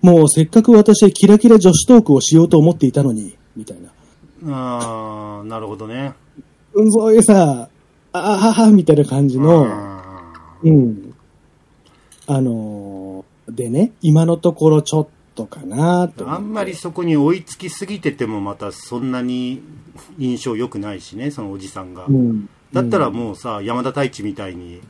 [0.00, 3.88] もうせっかく私はキラキラ女子トークをしようと思っていたのに、みたいな。
[4.54, 4.78] あ。
[4.78, 6.14] ああ、なるほどね。
[6.74, 7.68] うん、そういうさ、
[8.12, 10.32] あははみたいな感じの、あ
[10.62, 11.14] うん。
[12.26, 19.62] あのーでね、今のところちょっとかなとあんまりそこに追いつきすぎててもまたそんなに
[20.18, 22.06] 印象良くないしね、そのおじさんが。
[22.06, 22.48] うん。
[22.72, 24.80] だったらもうさ、山田太一みたいに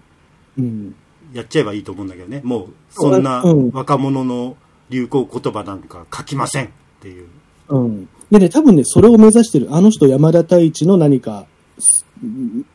[0.59, 0.95] うん。
[1.33, 2.41] やっちゃえばいいと思うんだけどね。
[2.45, 4.57] もう、そんなうん若者の
[4.91, 6.69] 流行言葉なんか書きませんっ
[7.01, 7.29] ていう。
[7.69, 8.09] うん。
[8.31, 11.47] でね、多分ね、それを目指してる、あの人山田太一の何か、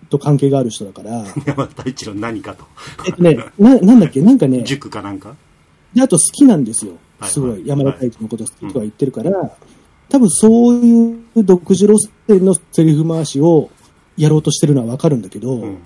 [0.10, 2.66] と関係がある人だから、 山田太一の何かと。
[3.06, 5.36] えっとね、な、なんだっけ、なんかね、塾かなんか？
[5.94, 6.94] で、あと好きなんですよ。
[7.20, 7.68] はいすごはいい。
[7.68, 9.32] 山田太一のこと好きとは言ってるから、
[10.10, 11.96] 多分そういう独自路
[12.28, 13.70] 線のセリフ回しを
[14.18, 15.78] やろうとしてるのはわかるんだけど、うん。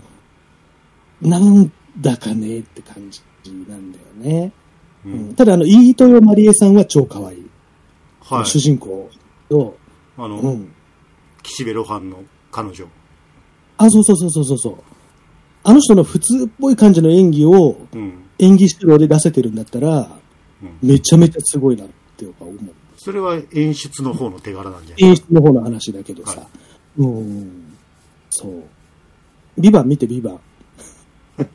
[1.22, 3.22] なんだかねって感じ
[3.70, 4.52] なんだよね。
[5.36, 7.50] ただ、あの、飯豊まりえさんは超可愛い。
[8.22, 8.46] はい。
[8.46, 9.10] 主人公
[9.50, 9.78] と、
[10.18, 10.72] あの、うん。
[11.44, 12.86] 岸辺露伴の彼女。
[13.78, 14.76] あ、そうそうそうそうそうそう。
[15.64, 18.14] あの人の普通っぽい感じの演技をうん。
[18.40, 21.88] 演技指導で出せてるんだったら、うんめちゃめちゃすごいなっ
[22.18, 22.60] て思う。
[22.98, 25.10] それは演出の方の手柄なんじゃない？
[25.10, 26.42] 演出の方の話だけどさ。
[26.42, 26.48] は
[27.00, 27.74] うん。
[28.30, 28.64] そう。
[29.60, 30.40] ビバン見て、ビバン。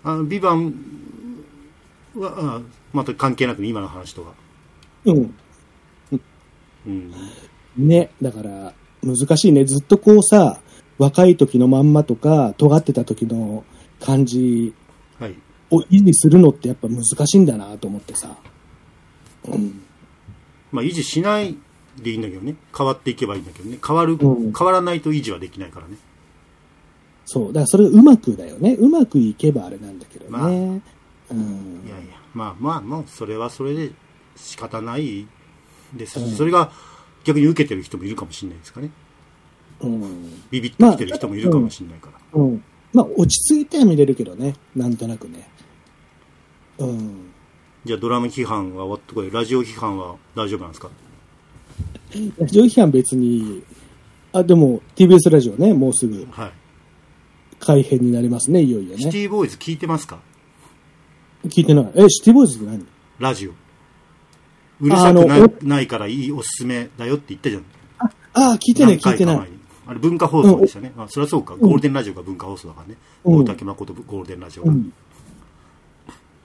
[0.03, 0.74] あビバン
[2.16, 2.61] は、あ
[2.97, 4.32] また関係なく今の話とは。
[5.05, 5.34] うん。
[6.86, 7.12] うん。
[7.76, 8.11] ね。
[8.22, 9.64] だから、難しいね。
[9.64, 10.61] ずっとこうさ、
[10.99, 13.64] 若い時のまんまとか、尖ってた時の
[14.01, 14.74] 感じ
[15.20, 15.34] はい。
[15.70, 18.34] を維持するのってやっぱ難しいんだなと思ってさ。
[19.49, 19.82] うん。
[20.72, 21.57] まあ維持しない
[22.03, 22.57] でいいんだけどね。
[22.76, 23.78] 変わっていけばいいんだけどね。
[23.86, 25.97] 変わる、うん変わらないと維持はできないからね。
[27.26, 27.53] そう。
[27.53, 28.74] だからそれがうまくだよね。
[28.78, 30.30] うまくいけばあれなんだけどね。
[30.30, 31.82] まあうん。
[31.86, 33.93] いやいや、まあまあまあ、それはそれで
[34.37, 35.26] 仕方ない
[35.95, 36.70] ですし、うんそれが
[37.24, 38.91] 逆に受けてる人もいるかもしれないですかね。
[39.80, 40.43] うん。
[40.51, 42.41] ビビッときてる人もいるかもしれないから。
[42.41, 42.62] うん。
[42.93, 44.55] まあ、落ち着いては見れるけどね。
[44.76, 45.49] なんとなくね。
[46.78, 47.30] うん。
[47.84, 49.30] じゃあドラム批判は終わってこい。
[49.30, 50.91] ラジオ批判は大丈夫なんですか？
[52.39, 53.62] ラジオ批判別に、
[54.32, 56.53] あ、でも TBS ラジオね、もうすぐはい。
[57.59, 59.03] 改編になりますね、いよいよね。
[59.03, 60.20] シティボーイズ聞いてますか？
[61.49, 61.90] 聞いてない。
[61.94, 62.86] え、シティボーイズって何？
[63.18, 63.51] ラジオ。
[64.80, 67.64] うるさくあなないからいいおすすめだよって言ったじゃん。
[68.34, 69.49] ああ、聞いてない、聞いてない。
[69.88, 70.92] あれ文化放送でしたね。
[70.99, 71.57] あそりゃそうか。
[71.57, 72.97] ゴールデンラジオが文化放送だからね。
[73.24, 74.72] うん大竹誠ゴールデンラジオが。
[74.72, 74.92] うん。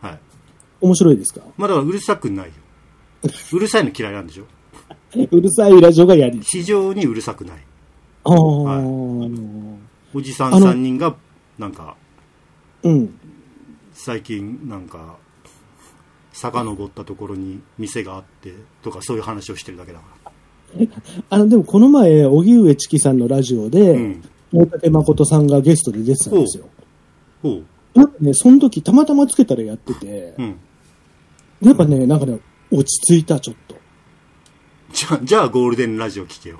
[0.01, 0.19] はい。
[0.81, 1.41] 面白いですか？
[1.57, 2.53] まあだからうるさくないよ。
[3.53, 4.45] うるさいの嫌いなんでしょ？
[5.31, 6.39] うるさいラジオがやり。
[6.41, 7.57] 非常にうるさくない。
[8.23, 8.33] ああ、
[10.13, 11.15] おじさんあの3人が、
[11.57, 11.95] なんか、
[12.83, 13.19] うん。
[14.03, 15.17] 最近、なんか、
[16.33, 20.05] 遡ったところに店があって、とかそういう話をしてるだけだか
[21.29, 24.23] あの、でもこの前、荻上チキさんのラジオで、うん
[24.53, 26.65] 大竹誠さんがゲストで出てたんですよ。
[27.43, 27.49] ら。
[27.49, 27.63] ほう。
[27.97, 30.59] なんかね、その時たまたまつけたらやってて、うん。
[31.61, 32.39] やっぱね、なんかね、
[32.69, 33.75] 落ち着いた、ちょっと。
[34.91, 36.59] じゃあ、じゃあゴールデンラジオ聞けよ。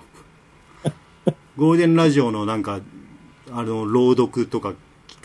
[1.57, 2.79] ゴールデンラジオのなんか、
[3.51, 4.73] あの、朗読とか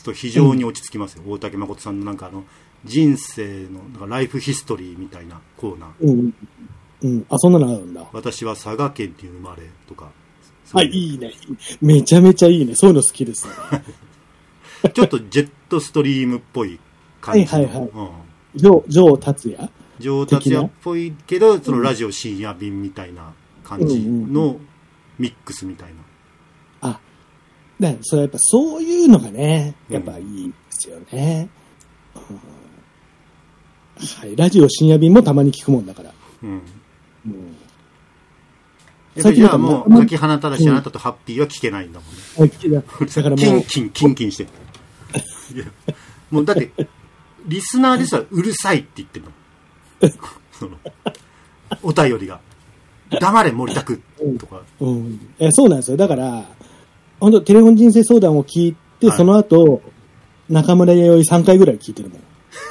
[0.07, 1.23] と非常に落ち着きますよ。
[1.27, 2.45] 大竹誠さんのなんかあの、
[2.85, 5.91] 人生の、なんかライフヒストリーみたいなコーナー。
[6.01, 6.35] うん。
[7.03, 7.27] うん。
[7.29, 8.07] あ、そんなのあるんだ。
[8.13, 10.11] 私は佐賀県っていう生まれとか。
[10.73, 11.33] はい、いいね。
[11.81, 12.75] めちゃめちゃいいね。
[12.75, 13.55] そういうの好きですね。
[14.95, 16.79] ちょっとジェットストリームっぽい
[17.21, 17.47] 感じの。
[17.47, 18.09] はいはいはいうん
[18.57, 19.71] ジョー、ジョー達也？
[19.99, 24.59] 上達也っぽいけど、そのラジオ深夜便みたいな感じの
[25.19, 26.06] ミックスみたいな。
[27.81, 31.49] あ、だからそれやっぱそういうのがね、やっぱいいですよね。
[32.15, 32.57] うん
[34.21, 36.13] はい、ラジオ深夜便もたまに聞くもんだから。
[36.43, 36.63] うん。
[37.27, 37.57] うん
[39.15, 42.21] やっぱりじゃあもう、最咲き放ただしあなたとハッピーは聞けないんだもんね。
[42.37, 44.43] はい聞いただからもう、キンキン、キンキンして。
[44.43, 44.47] い
[45.59, 45.65] や
[46.31, 46.71] もうだって、
[47.47, 49.33] リスナーですらうるさいって言ってるの。
[50.53, 50.77] その、
[51.83, 52.41] お便りが。
[53.09, 54.03] 黙れ森田く
[54.39, 54.61] とか。
[54.81, 55.35] うん。
[55.39, 55.97] えそうなんですよ。
[55.97, 56.45] だから、
[57.21, 59.83] 本当テレフォン人生相談を聞いて、はいその後、
[60.49, 62.21] 中村弥生3回ぐらい聞いてるもん。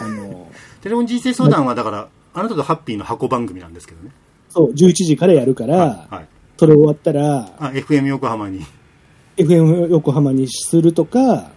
[0.01, 4.11] あの、 テレフォン人生相談はだから、あなたとハッピーの箱番組なんですけどね。
[4.49, 6.15] そう、11時からやるから、はい。
[6.15, 6.27] はい
[6.57, 8.65] それ終わったら、あ、FM 横浜に。
[9.35, 11.51] FM 横浜にするとか、は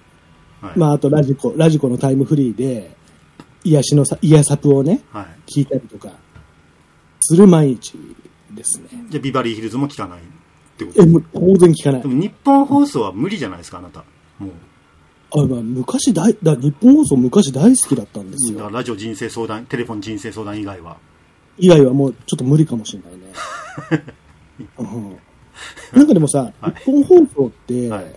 [0.75, 0.79] い。
[0.79, 2.97] まあ、あとラジコ、ラジコのタイムフリーで、
[3.63, 5.59] 癒しのさ、癒サプをね、はい。
[5.59, 6.11] 聞いたりとか、
[7.21, 7.93] する毎日
[8.51, 8.89] ですね。
[9.09, 10.19] じゃあ、ビバリーヒルズも聞かない
[10.85, 11.03] ってこと？
[11.03, 12.09] え、もう当然聞かないで。
[12.09, 14.05] も日本放送は無理じゃないですか、あなた。
[14.39, 14.51] もう。
[15.31, 18.59] あ、まあ、昔大、だ日本放送昔大好きだったんですよ。
[18.59, 20.97] だからラジオ人生相談、テレフォン人生相談以外は。
[21.59, 24.05] 以外はもうちょっと無理かもしれないね。
[24.79, 25.17] うん
[25.93, 28.15] なんかでもさ、はい日本放送って、はい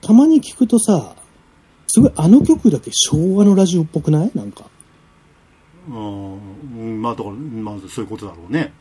[0.00, 1.14] たまに聞くとさ、
[1.86, 4.30] すごいあの曲だけ昭和のラジオっぽくない？
[4.34, 4.64] なんか。
[5.88, 6.38] うん
[6.78, 8.72] うん、まあ、だから、まあ、そういうことだろうね。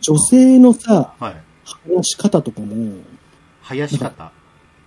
[0.00, 1.42] 女性のさ、はい。
[1.88, 2.96] 話し方とかも、
[3.62, 4.32] 林方？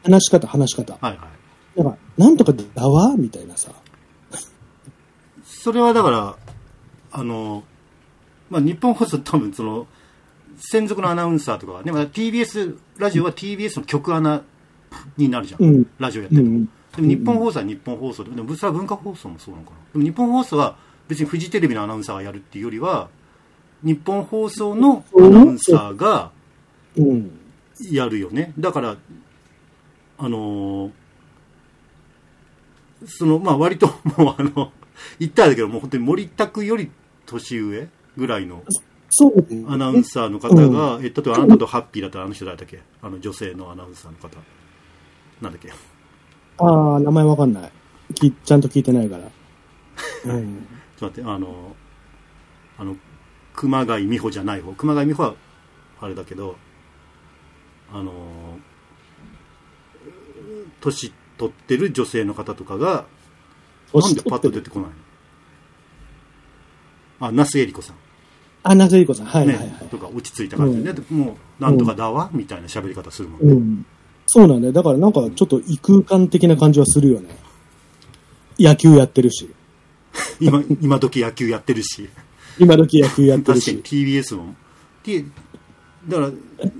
[0.03, 0.93] 話し方、話し方。
[0.93, 1.27] はいは
[1.75, 1.81] い。
[1.83, 3.71] なんか、なんとかだわみたいなさ。
[5.43, 6.35] それはだから、
[7.11, 7.63] あの、
[8.49, 9.87] まあ、日本放送多分その、
[10.57, 14.43] 専属のアナウンサーとかはね、まあ、TBS、ラジオは TBS の曲アナ
[15.17, 15.63] になるじゃん。
[15.63, 16.49] うんラジオやってると。
[16.49, 16.65] うん。
[16.65, 19.77] でも日本放送は日本放送で、でもそれは文化放送もそうなのかな。
[19.93, 20.77] でも日本放送は
[21.07, 23.09] 別にフジテレビのアナウンサーがやるっていうよりは、
[23.83, 26.42] 日本放送のアナウンサーがうん。
[27.91, 28.53] やるよね。
[28.57, 28.97] だから、
[30.17, 30.91] あのー
[33.05, 33.87] その、まあ割と
[34.17, 34.71] もうあの、
[35.19, 36.89] 言ったらだけど、もう本当に森田君より
[37.25, 38.63] 年上ぐらいの
[39.67, 42.81] アナウンサーの方が、え、例えばあなたとハッピーだったらあの人誰だっけ？
[43.01, 44.29] あの女性のアナウンサーの方。
[45.41, 45.69] なんだっけ？
[46.59, 47.71] ああ、名前わかんない。
[48.13, 49.23] きちゃんと聞いてないから。
[50.33, 50.65] うん。
[50.97, 51.75] ちょっと待って、あの、
[52.77, 52.95] あの、
[53.53, 54.71] 熊谷美穂じゃない方。
[54.73, 55.35] 熊谷美穂は、
[55.99, 56.55] あれだけど、
[57.93, 58.11] あの、
[60.81, 63.05] 年取ってる女性の方とかが、
[63.93, 64.95] なんでパッと出てこないの？
[67.27, 67.95] あ、那須恵理子さん。
[68.63, 69.25] あ、なぜいこさん。
[69.25, 69.65] はいはいはい。
[69.65, 69.87] ね。
[69.91, 70.99] とか落ち着いた感じでね。
[71.09, 73.53] もう、なんとかだわ、みたいな喋り方するもんね。
[73.53, 73.85] うん。
[74.25, 74.73] そうなんだよ。
[74.73, 77.29] だからなんかちょっと異空間的な感じはするよね。
[78.57, 79.49] 野球やってるし。
[80.39, 82.09] 今、今時野球やってるし。
[82.57, 83.81] 今時野球やってる確かにし。
[83.83, 84.55] TBS も。
[86.07, 86.31] だから、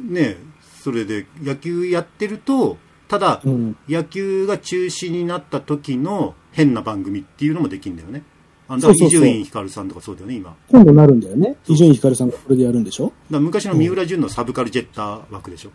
[0.09, 0.38] ね、
[0.84, 2.78] それで野球やってると、
[3.08, 3.78] ただ、うん。
[3.88, 8.24] 野球が中止になった時の変な番組っていうのもできるんだよね。
[8.68, 10.56] あのだ伊集院光さんとかそうだよね、今。
[10.70, 11.56] 今度なるんだよね。
[11.68, 13.14] 伊集院光さんがこれでやるんでしょ？
[13.32, 15.72] ら昔の三浦淳のサブカルジェッター枠でしょ。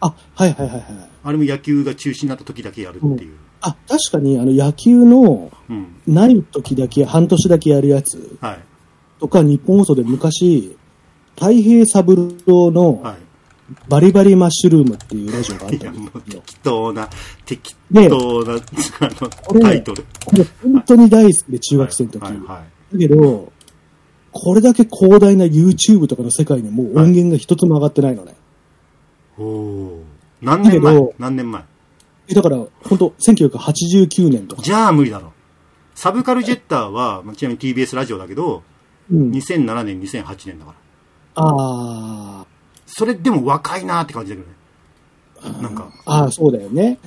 [0.00, 0.84] あ、はいはいはいはい。
[1.24, 3.34] あれも野球が中止になった時だけやるっていう。
[3.62, 5.86] あ、確かにあの野球のうん。
[6.06, 8.58] ない時だけ、半年だけやるやつはい。
[9.18, 10.76] とか、日本放送で昔、
[11.34, 12.04] 太平三
[12.46, 13.16] 郎のはい。
[13.88, 16.42] バリバリマッシュルームっていうラジオがあったんですよ。
[16.42, 17.08] 適当な、
[17.44, 18.56] 適で当な、あ
[19.20, 20.04] の、れタイトル。
[20.24, 22.22] これ本当に大好きで、中学生の時。
[22.22, 22.94] はい、はい。
[22.94, 23.52] だけど、
[24.32, 28.34] これだけ広大な YouTube とかの世界にもう音源が一つも上がってないのね。
[29.38, 30.04] おお。
[30.42, 31.14] 何年前？
[31.18, 31.64] 何年前？
[32.28, 34.62] えだから、本当1989年とか。
[34.62, 35.32] じゃあ無理だろ。
[35.94, 38.62] サブカルジェッターは、まあちなみに TBS ラジオだけど、
[39.10, 39.30] うん。
[39.30, 41.42] 2007年、2008年だから。
[41.42, 42.46] ああ、
[42.86, 45.62] それでも若いなって感じだけどね。
[45.62, 46.98] なんか、ああ、そうだよね。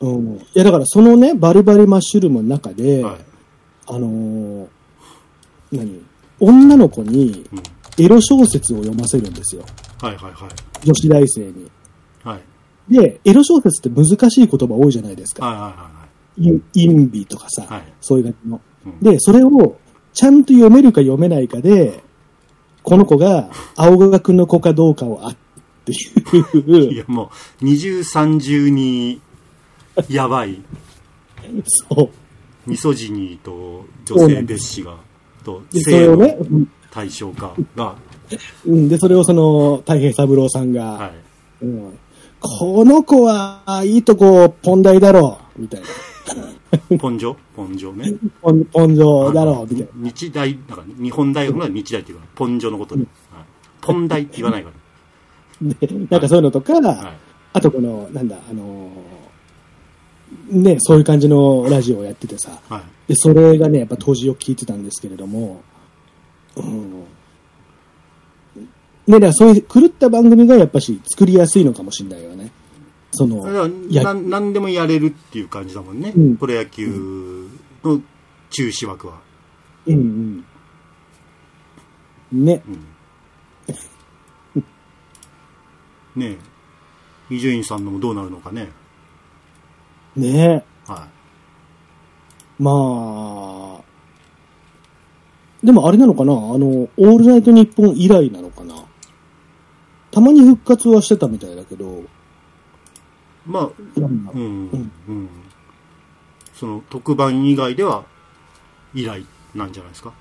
[0.00, 0.30] うん。
[0.30, 0.36] うん。
[0.38, 3.16] いや、だからそのね、バリバリマッシュルームの中で、はい。
[3.86, 4.66] あのー
[5.72, 6.00] 何？
[6.40, 7.62] 女の子にうん。
[8.04, 9.62] エロ小説を読ませるんですよ。
[10.02, 10.86] はいはいはい。
[10.86, 11.70] 女子大生に。
[12.22, 12.92] はい。
[12.92, 15.46] で、エロ小説って難しい言葉多いじゃないですか。
[15.46, 15.90] はいはいは
[16.38, 18.60] インインビとかさ、はいそういう感じの。
[18.86, 19.78] うんで、それを
[20.12, 22.02] ちゃんと読めるか読めないかで、
[22.86, 25.36] この子が青学の子かどうかをあっ
[25.84, 26.60] てい。
[26.60, 29.20] いうや、もう、二重三重に、
[30.08, 30.62] やばい。
[31.64, 32.10] そう。
[32.70, 34.96] ミソジニーと女性蔑視が、
[35.44, 36.38] と、でそれをね、
[36.92, 37.96] 対象化が、
[38.64, 41.64] うん、で、それをその、太平三郎さんが、はい。
[41.64, 41.98] うん
[42.38, 45.86] この子はいいとこ、ポン大だろう、みたいな。
[46.98, 48.12] ポンジョポンジョね。
[48.42, 50.10] ポン、ポンジョだろう、みたいな。
[50.10, 53.02] 日大、だから日本大学の日大っていうか、ポンジョのことで。
[53.02, 53.46] はい
[53.86, 54.70] ポン大って言わないか
[55.62, 55.68] ら。
[55.80, 57.16] で、なんかそういうのとか、はい。
[57.52, 62.82] あとこの、なんだ、あのーね、そういう感じのラジオをやっててさ、はい。
[63.08, 65.62] で、それがね、やっぱ当時よく聞いてたんですけれども、
[66.56, 66.90] うん。
[69.06, 72.50] ね、だからそういう狂った番組がやっぱし作りやすいのかもしれないよね。
[73.16, 76.12] その、な何でもやれるっていう感じだもんね。
[76.14, 77.48] うんプロ野球
[77.82, 78.00] の
[78.50, 79.20] 中止枠は。
[79.86, 80.44] うん
[82.32, 82.44] うん。
[82.44, 82.62] ね、
[86.14, 86.36] ね
[87.30, 87.34] え。
[87.34, 88.70] 伊集院さんのもどうなるのかね。
[90.14, 91.08] ねは
[92.58, 93.80] まあ、
[95.64, 96.32] でもあれなのかな？
[96.32, 98.74] あの、オールナイトニッポン以来なのかな？
[100.10, 101.88] たまに復活はしてたみたいだけど、い。
[103.46, 105.28] まあ、うん、うんうん。
[106.54, 108.04] その特番以外では、
[108.94, 109.24] 以来
[109.54, 110.12] なんじゃないですか？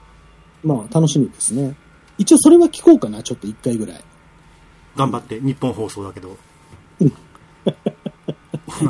[0.63, 1.76] まあ楽しみですね。
[2.17, 4.03] 一応それは聞こうかな、ちょっと一回ぐらい。
[4.95, 6.38] 頑張って、日本放送だけど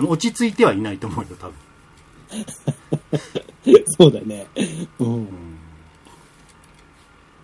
[0.08, 1.56] 落ち着いてはいないと思うよ、多分。
[3.98, 4.48] そうだね。
[5.00, 5.28] うん。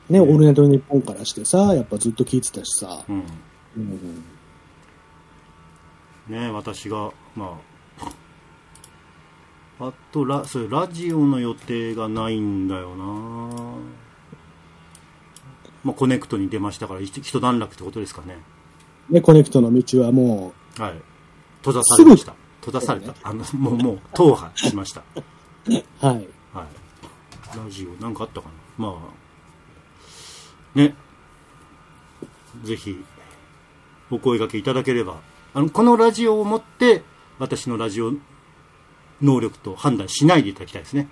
[0.09, 3.03] ね、オールナイトニッポンからしてさ、やっぱずっと聞いてたしさ。
[3.07, 3.23] うん。
[3.77, 4.23] うん。
[6.31, 7.59] ね私が、ま
[9.79, 13.03] あ、あとラ、そラジオの予定がないんだよな
[15.83, 18.37] まあ、コネクトに出ましたから、一一段落ってことですかね。
[19.09, 21.01] ね、コネクトの道はもはい。
[21.57, 22.33] 閉ざされました。
[22.63, 23.13] 閉ざされた。
[23.23, 25.01] あの、もう、もう、踏破しました。
[25.01, 25.23] う、
[26.05, 26.15] はい。
[26.53, 27.57] はい。
[27.57, 28.95] ラジオ、なんかあったかなま
[30.75, 30.95] あ、ね。
[32.63, 33.03] ぜひ、
[34.09, 35.30] お声掛けいただければ。
[35.53, 37.03] あの、このラジオをもって、
[37.39, 38.13] 私のラジオ
[39.21, 41.07] 能力と判断しないでいただきたいですね。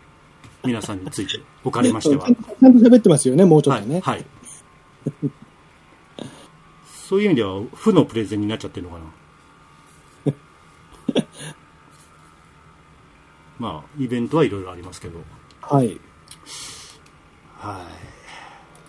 [0.64, 2.80] 皆さんについて、おかれましてはちゃん。
[2.80, 3.84] と喋ってますよね、もうちょっはい。
[3.84, 4.00] とね。
[4.02, 4.26] はい。
[7.08, 9.06] そういう意味では、負のプレゼンになっちゃってるのかな。
[13.60, 15.20] まあ、イベントはいろいろありますけど。
[15.62, 16.00] はい。
[17.58, 17.86] は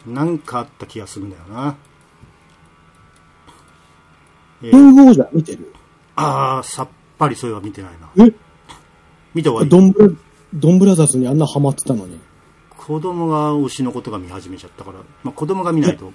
[0.07, 0.11] い。
[0.11, 1.77] なんかあった気がするんだよな。
[4.63, 5.73] えキングオージャー見てる？
[6.17, 6.89] ああ、さっ
[7.19, 8.27] ぱりそれは見てないな。
[8.27, 8.33] え？
[9.35, 9.69] 見た方がいい。
[9.71, 10.09] ドンブラ、
[10.55, 12.19] ドンブラザーズにあんなハマってたのに。
[12.77, 16.13] 子供が推しのことが見始めちゃったから、まあ子供が見ないと。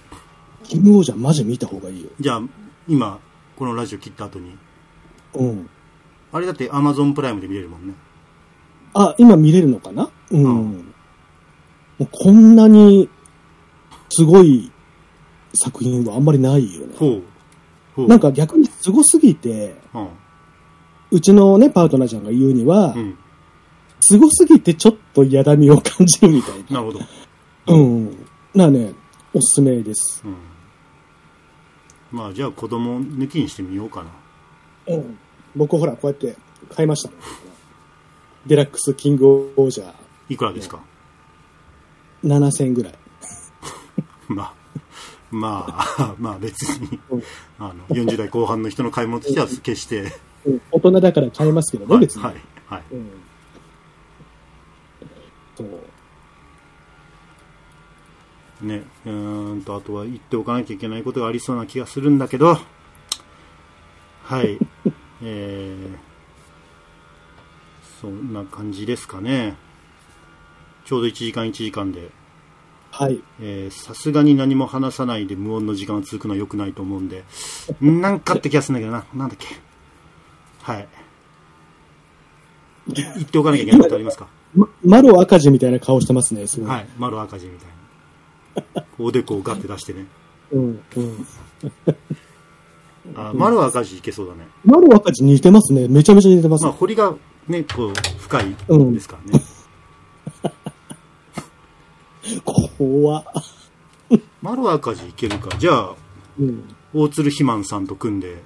[0.64, 2.10] キングオージャーマジ見た方がいいよ。
[2.20, 2.42] じゃあ、
[2.88, 3.20] 今、
[3.56, 4.58] このラジオ切った後に。
[5.36, 5.70] うん。
[6.32, 7.94] あれだってアマゾンプライムで見れるもんね。
[8.94, 10.10] あ、今見れるのかな？
[10.32, 10.44] うん。
[10.44, 10.94] うん
[11.98, 13.10] もうこんなに、
[14.10, 14.70] すごい
[15.54, 16.96] 作品はあんまりないよね。
[16.98, 17.24] ほう。
[17.98, 20.10] なんか逆にすごすぎて、うん。
[21.12, 23.18] うちのね、パートナーちゃんが言うには、うん。
[24.02, 26.82] すごすぎてちょっと嫌だみを感じるみたいな。
[26.82, 27.00] なるほど。
[27.68, 28.26] うん。
[28.54, 28.94] なね、
[29.34, 30.22] おすすめです。
[30.26, 30.36] うん。
[32.12, 34.96] まあ、じゃあ子供抜きにしてみようかな。
[34.96, 35.18] うん。
[35.56, 36.36] 僕ほら、こうやって
[36.70, 37.10] 買いました。
[38.46, 39.94] デラックスキングオージャー
[40.30, 40.84] いくらですか
[42.24, 42.94] ？7000ぐらい。
[44.28, 44.54] まあ、
[45.36, 47.24] まあ、 まあ別にうん、
[47.60, 50.12] あの、40代後半の人の買い物としては決して、うん
[50.72, 52.24] 大人だから買えますけどね、はい、別に。
[52.24, 52.36] はい、
[52.68, 52.84] はい。
[52.92, 53.10] うん。
[55.58, 55.68] そう。
[58.62, 62.60] ね、うーんと、あとは言っておかなきゃいけないことがありそうな気がするんだけど、
[64.24, 64.60] はい、
[65.24, 65.98] えー、
[68.00, 69.58] そんな感じですかね。
[70.86, 72.12] ちょうど1時間1時間で、
[73.72, 77.24] さすがに何も話さないで無音の時間が続くのは良くないと思うんで、
[77.82, 79.06] なんかって気がするんだけどな。
[79.14, 79.48] なんだっけ。
[80.62, 80.88] はい。
[82.88, 84.28] い言っておかなきゃいけないことありますか？
[84.56, 86.70] ま、マロ赤字みたいな顔してますね、すごい。
[86.70, 86.88] はい。
[86.98, 88.84] 丸赤字みたいな。
[88.98, 90.06] おでこをガッて出してね。
[90.52, 91.26] うん、うん。
[93.16, 94.48] あ、丸赤字いけそうだね。
[94.64, 95.88] マロ赤字似てますね。
[95.90, 96.64] めちゃめちゃ似てます。
[96.64, 97.14] まあ、彫りが
[97.48, 98.56] ね、こう、深い
[98.94, 99.45] ですからね。
[102.44, 103.24] 怖っ。
[104.42, 105.56] 丸赤字いけるか。
[105.58, 105.96] じゃあ、
[106.40, 106.64] うん。
[106.94, 108.42] 大鶴ひまんさんと組んで、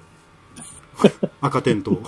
[1.40, 2.00] 赤点と、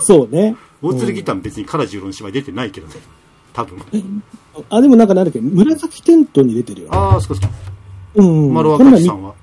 [0.00, 0.56] そうね。
[0.82, 2.94] 大鶴ギター別にカラジオの芝居出てないけどね。
[3.52, 3.78] 多分。
[4.70, 6.96] あ、でもなんかなんだっけ、紫テントに出てるよね。
[6.96, 7.48] ああ、そうか。
[8.14, 8.54] うん。
[8.54, 9.34] 丸この前若さんは？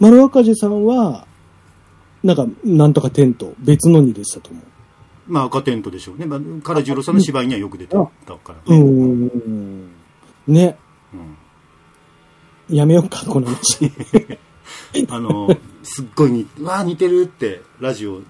[0.00, 1.26] 丸若寺さんは、
[2.22, 4.64] なんか、なんとかテント、別のに出てたと思う。
[5.26, 6.26] まあ赤テントでしょうね。
[6.26, 8.08] まあ、唐十郎さんの芝居にはよく出てたか
[8.48, 8.78] らうね。
[8.82, 9.30] ん。
[10.46, 10.78] ね。
[11.12, 11.36] うん
[12.70, 13.92] やめようか、この話。
[15.10, 18.20] あの、すっごいに、うわあ似てるって、ラジオ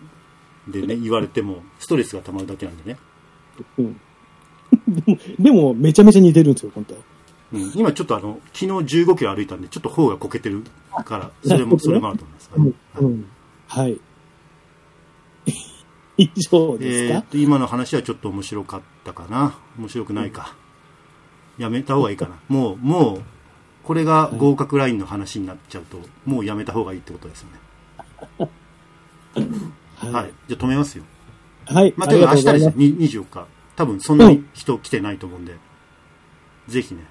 [0.68, 2.98] でね、言われても、ストレスが溜まるだけなんでね。
[3.78, 4.00] うん。
[4.88, 6.96] でも、でもめちゃめちゃ似てるんですよ、本当
[7.52, 8.66] うん、今ちょっとあの、昨日
[9.02, 10.64] 15キロ歩いたんで、ちょっと頬がこけてる
[11.04, 12.50] から、それも、それもあると思います。
[12.56, 13.26] はいうん。
[13.68, 14.00] はい。
[16.16, 19.58] 以上ですか、えー今の話はちょっと面白かったかな。
[19.78, 20.56] 面白くないか。
[21.58, 22.36] やめた方がいいかな。
[22.48, 23.22] もう、もう、
[23.84, 28.48] これが合格ラインの話になっちゃうと、もうやめた方がいいってことですよね。
[29.96, 30.32] ははい。
[30.48, 31.04] じゃあ止めますよ。
[31.66, 31.94] はい。
[31.96, 32.40] まあ、というか明。
[32.40, 32.72] 日ですね。
[32.76, 33.46] に24日。
[33.76, 35.56] 多分そんなに人来てないと思うんで、
[36.68, 37.04] ぜひね。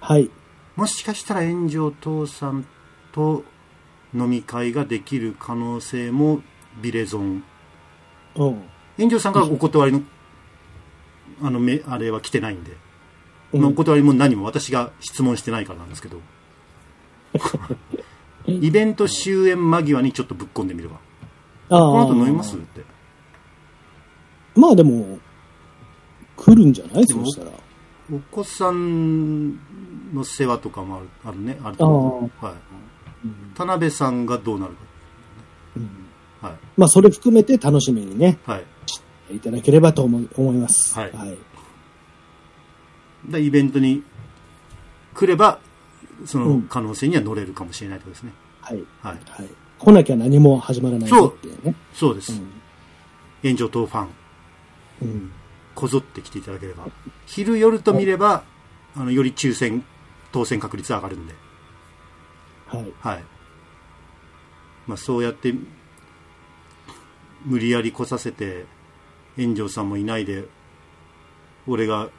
[0.00, 0.30] はい。
[0.76, 2.64] もしかしたら炎上父さん
[3.12, 3.44] と
[4.14, 6.40] 飲み会ができる可能性も
[6.80, 7.42] ビレゾン。
[8.36, 8.62] うん。
[8.96, 10.02] 炎上さんがお断りの、
[11.42, 12.76] あの、め、あれは来てないんで。
[13.52, 16.20] うんまあお断りも何も私が質問してないからなんですけど。
[18.46, 20.96] イベント終演間際にちょっとぶっ込んでみれば。
[21.68, 22.16] あこの後あ。
[22.16, 22.82] 飲みますって。
[24.56, 25.18] まあでも、
[26.36, 27.06] 来るんじゃない？
[27.06, 27.50] そうしたら。
[28.12, 29.52] お子さん
[30.12, 31.58] の世話とかもあるね。
[31.62, 32.44] あると思う。
[32.44, 32.54] はい。
[33.54, 34.72] 田辺さんがどうなる
[35.76, 35.88] うん
[36.40, 36.48] か。
[36.48, 36.56] はい。
[36.76, 38.56] まあそれ含めて楽しみにね、は
[39.30, 39.36] い。
[39.36, 40.98] いただければと思い思います。
[40.98, 41.38] はいはい。
[43.28, 44.02] で、イベントに
[45.14, 45.60] 来れば、
[46.24, 48.32] そうのん可能性には乗れるかもしれないとですね。
[48.60, 48.84] はい。
[49.02, 49.18] はい。
[49.28, 49.48] はい。
[49.78, 51.74] 来なきゃ何も始まらないぞっていうね。
[51.94, 52.40] そうです。
[53.42, 54.08] 炎上党ファン、
[55.02, 55.08] うん。
[55.08, 55.32] うん。
[55.74, 56.86] こぞって来ていただければ。
[57.26, 58.44] 昼夜と見れば、
[58.94, 59.84] あの、より抽選、
[60.32, 61.34] 当選確率上がるんで。
[62.66, 62.92] はい。
[63.00, 63.24] はい。
[64.86, 65.54] まあ、そうやって、
[67.44, 68.66] 無理やり来させて、
[69.36, 70.44] 炎上さんもいないで、
[71.66, 72.10] 俺が、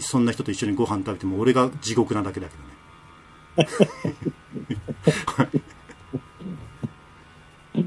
[0.00, 2.70] そんな人と一緒にご飯食べても、俺が地獄なだけだけどね。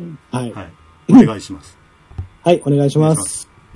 [0.32, 0.51] はい。
[0.51, 0.74] はい。
[1.10, 1.78] お願いします。
[2.43, 3.53] はい、お願いします。